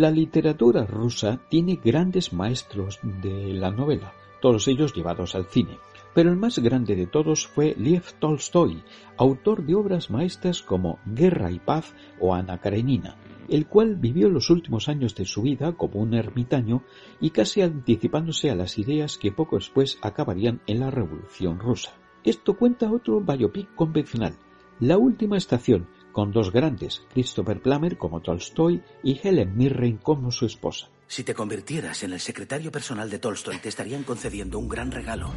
[0.00, 5.76] La literatura rusa tiene grandes maestros de la novela, todos ellos llevados al cine,
[6.14, 8.82] pero el más grande de todos fue Lev Tolstoy,
[9.18, 13.18] autor de obras maestras como Guerra y Paz o Ana Karenina,
[13.50, 16.82] el cual vivió los últimos años de su vida como un ermitaño
[17.20, 21.92] y casi anticipándose a las ideas que poco después acabarían en la Revolución rusa.
[22.24, 24.32] Esto cuenta otro biopic convencional,
[24.78, 30.46] La Última Estación, con dos grandes, Christopher Plummer como Tolstoy y Helen Mirren como su
[30.46, 30.88] esposa.
[31.06, 35.32] Si te convirtieras en el secretario personal de Tolstoy, te estarían concediendo un gran regalo.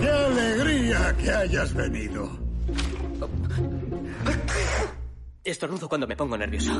[0.00, 2.46] ¡Qué alegría que hayas venido!
[5.44, 6.72] Estornudo cuando me pongo nervioso.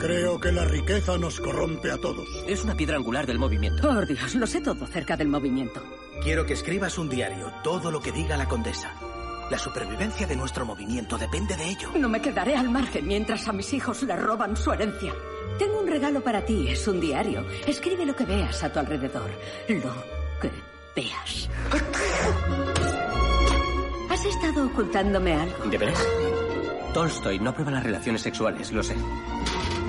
[0.00, 2.28] Creo que la riqueza nos corrompe a todos.
[2.48, 3.82] Es una piedra angular del movimiento.
[3.88, 5.80] Por Dios, lo sé todo acerca del movimiento.
[6.22, 8.92] Quiero que escribas un diario, todo lo que diga la condesa.
[9.50, 11.90] La supervivencia de nuestro movimiento depende de ello.
[11.96, 15.12] No me quedaré al margen mientras a mis hijos le roban su herencia.
[15.58, 17.44] Tengo un regalo para ti, es un diario.
[17.66, 19.30] Escribe lo que veas a tu alrededor.
[19.68, 19.94] Lo
[20.40, 20.50] que
[20.96, 21.48] veas.
[24.10, 25.64] ¿Has estado ocultándome algo?
[25.66, 26.08] ¿De veras?
[26.94, 28.96] Tolstoy no aprueba las relaciones sexuales, lo sé.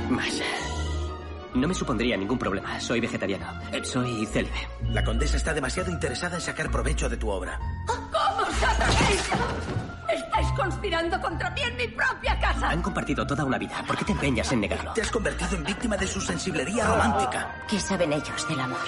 [0.10, 0.42] Más.
[1.54, 2.80] No me supondría ningún problema.
[2.82, 3.48] Soy vegetariano.
[3.84, 4.68] Soy célibe.
[4.92, 7.58] La condesa está demasiado interesada en sacar provecho de tu obra.
[7.88, 8.05] ¿Cómo
[8.48, 9.30] os atrevéis?
[10.10, 12.70] Estáis conspirando contra mí en mi propia casa.
[12.70, 13.84] Han compartido toda una vida.
[13.86, 14.94] ¿Por qué te empeñas en negarlo?
[14.94, 17.56] Te has convertido en víctima de su sensiblería romántica.
[17.68, 18.80] ¿Qué saben ellos del amor?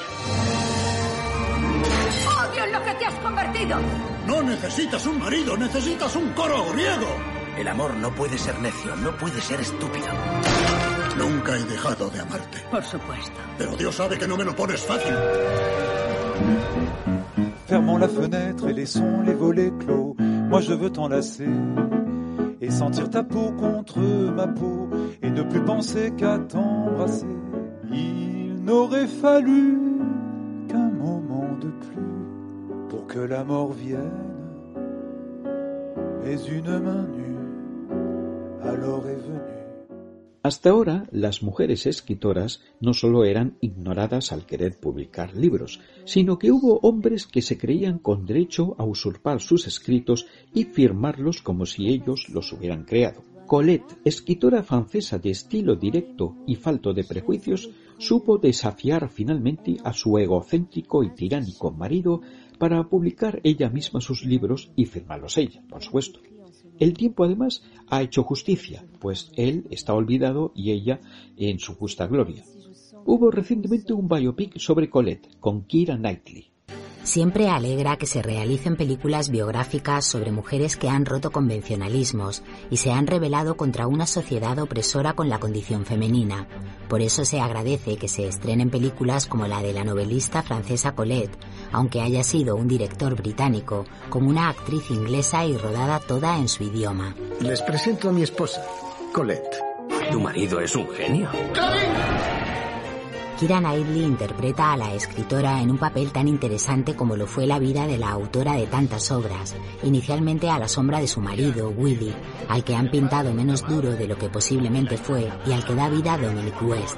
[2.40, 3.78] ¡Odio en lo que te has convertido!
[4.28, 7.08] No necesitas un marido, necesitas un coro griego.
[7.58, 10.08] El amor no puede ser necio, no puede ser estúpido.
[11.18, 12.60] Nunca he dejado de amarte.
[12.70, 13.40] Por supuesto.
[13.58, 15.16] Pero Dios sabe que no me lo pones fácil.
[17.68, 20.16] Fermons la fenêtre et laissons les volets clos.
[20.20, 21.50] Moi je veux t'enlacer
[22.62, 24.90] et sentir ta peau contre ma peau
[25.22, 27.28] et ne plus penser qu'à t'embrasser.
[27.92, 29.78] Il n'aurait fallu
[30.70, 34.24] qu'un moment de plus pour que la mort vienne.
[36.24, 37.36] Mais une main nue
[38.64, 39.37] alors est venue.
[40.48, 46.54] Hasta ahora, las mujeres escritoras no solo eran ignoradas al querer publicar libros, sino que
[46.54, 51.90] hubo hombres que se creían con derecho a usurpar sus escritos y firmarlos como si
[51.90, 53.24] ellos los hubieran creado.
[53.46, 60.18] Colette, escritora francesa de estilo directo y falto de prejuicios, supo desafiar finalmente a su
[60.18, 62.22] egocéntrico y tiránico marido
[62.58, 66.22] para publicar ella misma sus libros y firmarlos ella, por supuesto.
[66.80, 71.00] El tiempo además ha hecho justicia, pues él está olvidado y ella
[71.38, 72.44] en su justa gloria.
[73.06, 76.52] Hubo recientemente un biopic sobre Colette con Kira Knightley.
[77.08, 82.92] Siempre alegra que se realicen películas biográficas sobre mujeres que han roto convencionalismos y se
[82.92, 86.50] han rebelado contra una sociedad opresora con la condición femenina.
[86.90, 91.38] Por eso se agradece que se estrenen películas como la de la novelista francesa Colette,
[91.72, 96.66] aunque haya sido un director británico, como una actriz inglesa y rodada toda en su
[96.66, 97.16] idioma.
[97.40, 98.62] Les presento a mi esposa,
[99.14, 99.64] Colette.
[100.12, 101.30] ¿Tu marido es un genio?
[103.38, 107.60] Kira Knightley interpreta a la escritora en un papel tan interesante como lo fue la
[107.60, 112.12] vida de la autora de tantas obras, inicialmente a la sombra de su marido, Willy,
[112.50, 115.88] al que han pintado menos duro de lo que posiblemente fue y al que da
[115.88, 116.98] vida Dominic West.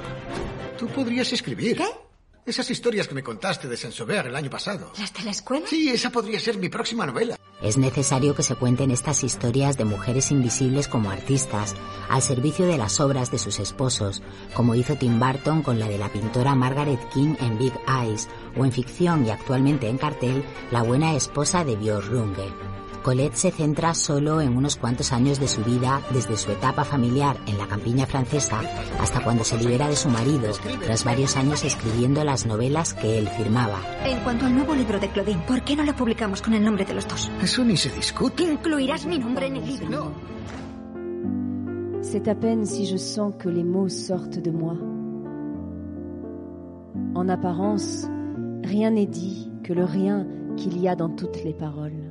[0.78, 1.76] Tú podrías escribir.
[1.76, 2.09] ¿Qué?
[2.50, 4.90] Esas historias que me contaste de Saint-Sauveur el año pasado.
[4.98, 5.64] ¿Las de la escuela?
[5.68, 7.36] Sí, esa podría ser mi próxima novela.
[7.62, 11.76] Es necesario que se cuenten estas historias de mujeres invisibles como artistas,
[12.08, 14.20] al servicio de las obras de sus esposos,
[14.52, 18.64] como hizo Tim Burton con la de la pintora Margaret King en Big Eyes, o
[18.64, 22.69] en ficción y actualmente en cartel, La buena esposa de Björn Runge.
[23.02, 27.38] Colette se centra solo en unos cuantos años de su vida, desde su etapa familiar
[27.46, 28.60] en la campiña francesa
[29.00, 33.28] hasta cuando se libera de su marido, tras varios años escribiendo las novelas que él
[33.28, 33.80] firmaba.
[34.04, 36.84] En cuanto al nuevo libro de Claudine, ¿por qué no lo publicamos con el nombre
[36.84, 37.30] de los dos?
[37.42, 38.42] Eso ni se discute.
[38.42, 40.12] Incluirás mi nombre en el libro.
[42.02, 44.74] C'est à peine si je sens que les mots sortent de moi.
[47.14, 48.08] En apparence,
[48.64, 50.26] rien n'est dit que le rien
[50.56, 52.09] qu'il y a dans toutes les paroles.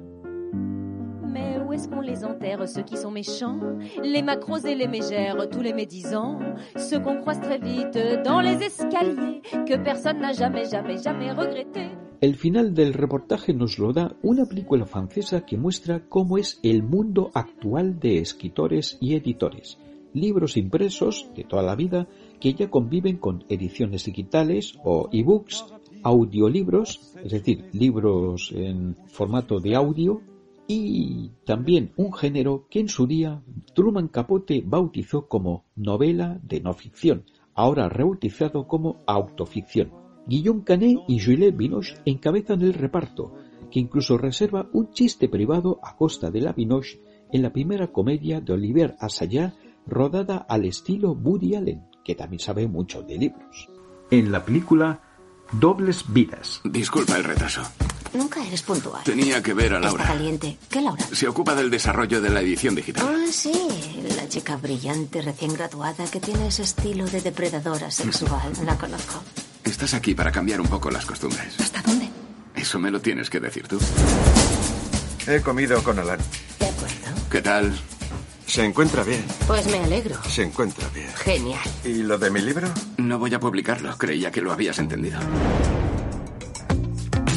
[1.69, 3.59] Où est-ce qu'on les enterre, ceux qui sont méchants
[4.03, 6.39] Les macros et les mégères, tous les médisants,
[6.75, 7.95] ceux qu'on croise très vite
[8.25, 11.81] dans les escaliers, que personne n'a jamais, jamais, jamais regretté.
[12.21, 16.81] El final del reportaje nos lo da una película francesa que muestra cómo es el
[16.81, 19.77] mundo actual de escritores y editores.
[20.15, 22.07] Libros impresos de toda la vida
[22.39, 25.65] que ya conviven con ediciones digitales o ebooks,
[26.01, 30.23] audiolibros, es decir, libros en formato de audio
[30.71, 33.41] y también un género que en su día
[33.73, 39.91] Truman Capote bautizó como novela de no ficción, ahora rebautizado como autoficción.
[40.27, 43.33] Guillaume Canet y Juliette Binoche encabezan el reparto,
[43.71, 47.01] que incluso reserva un chiste privado a costa de la Binoche
[47.31, 49.55] en la primera comedia de Olivier Assayas
[49.87, 53.69] rodada al estilo Woody Allen, que también sabe mucho de libros.
[54.11, 55.01] En la película
[55.51, 56.61] Dobles Vidas.
[56.63, 57.61] Disculpa el retraso.
[58.13, 59.03] Nunca eres puntual.
[59.03, 60.03] Tenía que ver a Laura.
[60.03, 60.57] Está caliente.
[60.69, 61.03] ¿Qué Laura?
[61.11, 63.07] Se ocupa del desarrollo de la edición digital.
[63.07, 63.51] Ah, sí.
[64.15, 68.51] La chica brillante, recién graduada, que tiene ese estilo de depredadora sexual.
[68.63, 69.21] La conozco.
[69.63, 71.59] Estás aquí para cambiar un poco las costumbres.
[71.59, 72.09] ¿Hasta dónde?
[72.55, 73.79] Eso me lo tienes que decir tú.
[75.27, 76.19] He comido con Alan.
[76.59, 76.95] De acuerdo.
[77.29, 77.79] ¿Qué tal?
[78.49, 79.23] Se encuentra bien.
[79.45, 80.15] Pues me alegro.
[80.27, 81.07] Se encuentra bien.
[81.17, 81.61] Genial.
[81.85, 82.67] ¿Y lo de mi libro?
[82.97, 83.95] No voy a publicarlo.
[83.95, 85.19] Creía que lo habías entendido.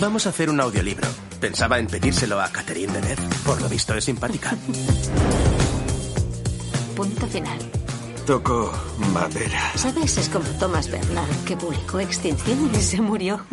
[0.01, 1.07] Vamos a hacer un audiolibro.
[1.39, 3.23] Pensaba en pedírselo a Catherine Deneuve.
[3.45, 4.57] Por lo visto es simpática.
[6.97, 7.59] Punto final.
[8.27, 8.73] Toco
[9.13, 9.71] madera.
[9.77, 10.17] ¿Sabes?
[10.17, 13.45] Es como Thomas Bernard, que publicó Extinción y se murió.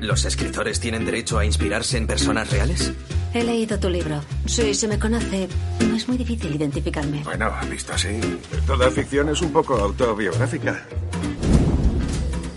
[0.00, 2.92] ¿Los escritores tienen derecho a inspirarse en personas reales?
[3.34, 4.20] He leído tu libro.
[4.46, 5.48] Sí, se me conoce.
[5.88, 7.22] No es muy difícil identificarme.
[7.24, 8.20] Bueno, visto así,
[8.66, 10.82] toda ficción es un poco autobiográfica.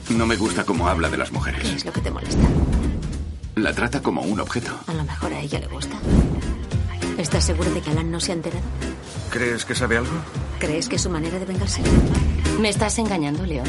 [0.10, 1.66] No me gusta cómo habla de las ¿Qué mujeres.
[1.66, 2.38] es lo que te molesta?
[3.56, 4.78] La trata como un objeto.
[4.88, 5.96] A lo mejor a ella le gusta.
[7.18, 8.64] ¿Estás seguro de que Alan no se ha enterado?
[9.30, 10.12] ¿Crees que sabe algo?
[10.60, 11.82] ¿Crees que es su manera de vengarse?
[12.60, 13.68] Me estás engañando, León.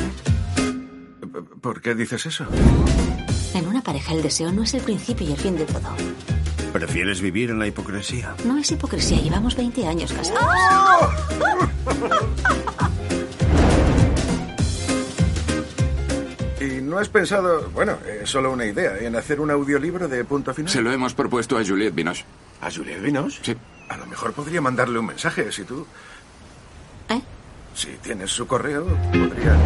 [1.60, 2.46] ¿Por qué dices eso?
[3.54, 5.88] En una pareja el deseo no es el principio y el fin de todo.
[6.76, 8.34] ¿Prefieres vivir en la hipocresía?
[8.44, 10.42] No es hipocresía, llevamos 20 años casados.
[16.60, 20.52] ¿Y no has pensado, bueno, es solo una idea, en hacer un audiolibro de punto
[20.52, 20.70] final?
[20.70, 22.26] Se lo hemos propuesto a Juliette Binoche.
[22.60, 23.40] ¿A Juliette Binoche?
[23.42, 23.56] Sí.
[23.88, 25.86] A lo mejor podría mandarle un mensaje, si tú...
[27.08, 27.22] ¿Eh?
[27.74, 29.56] Si tienes su correo, podría...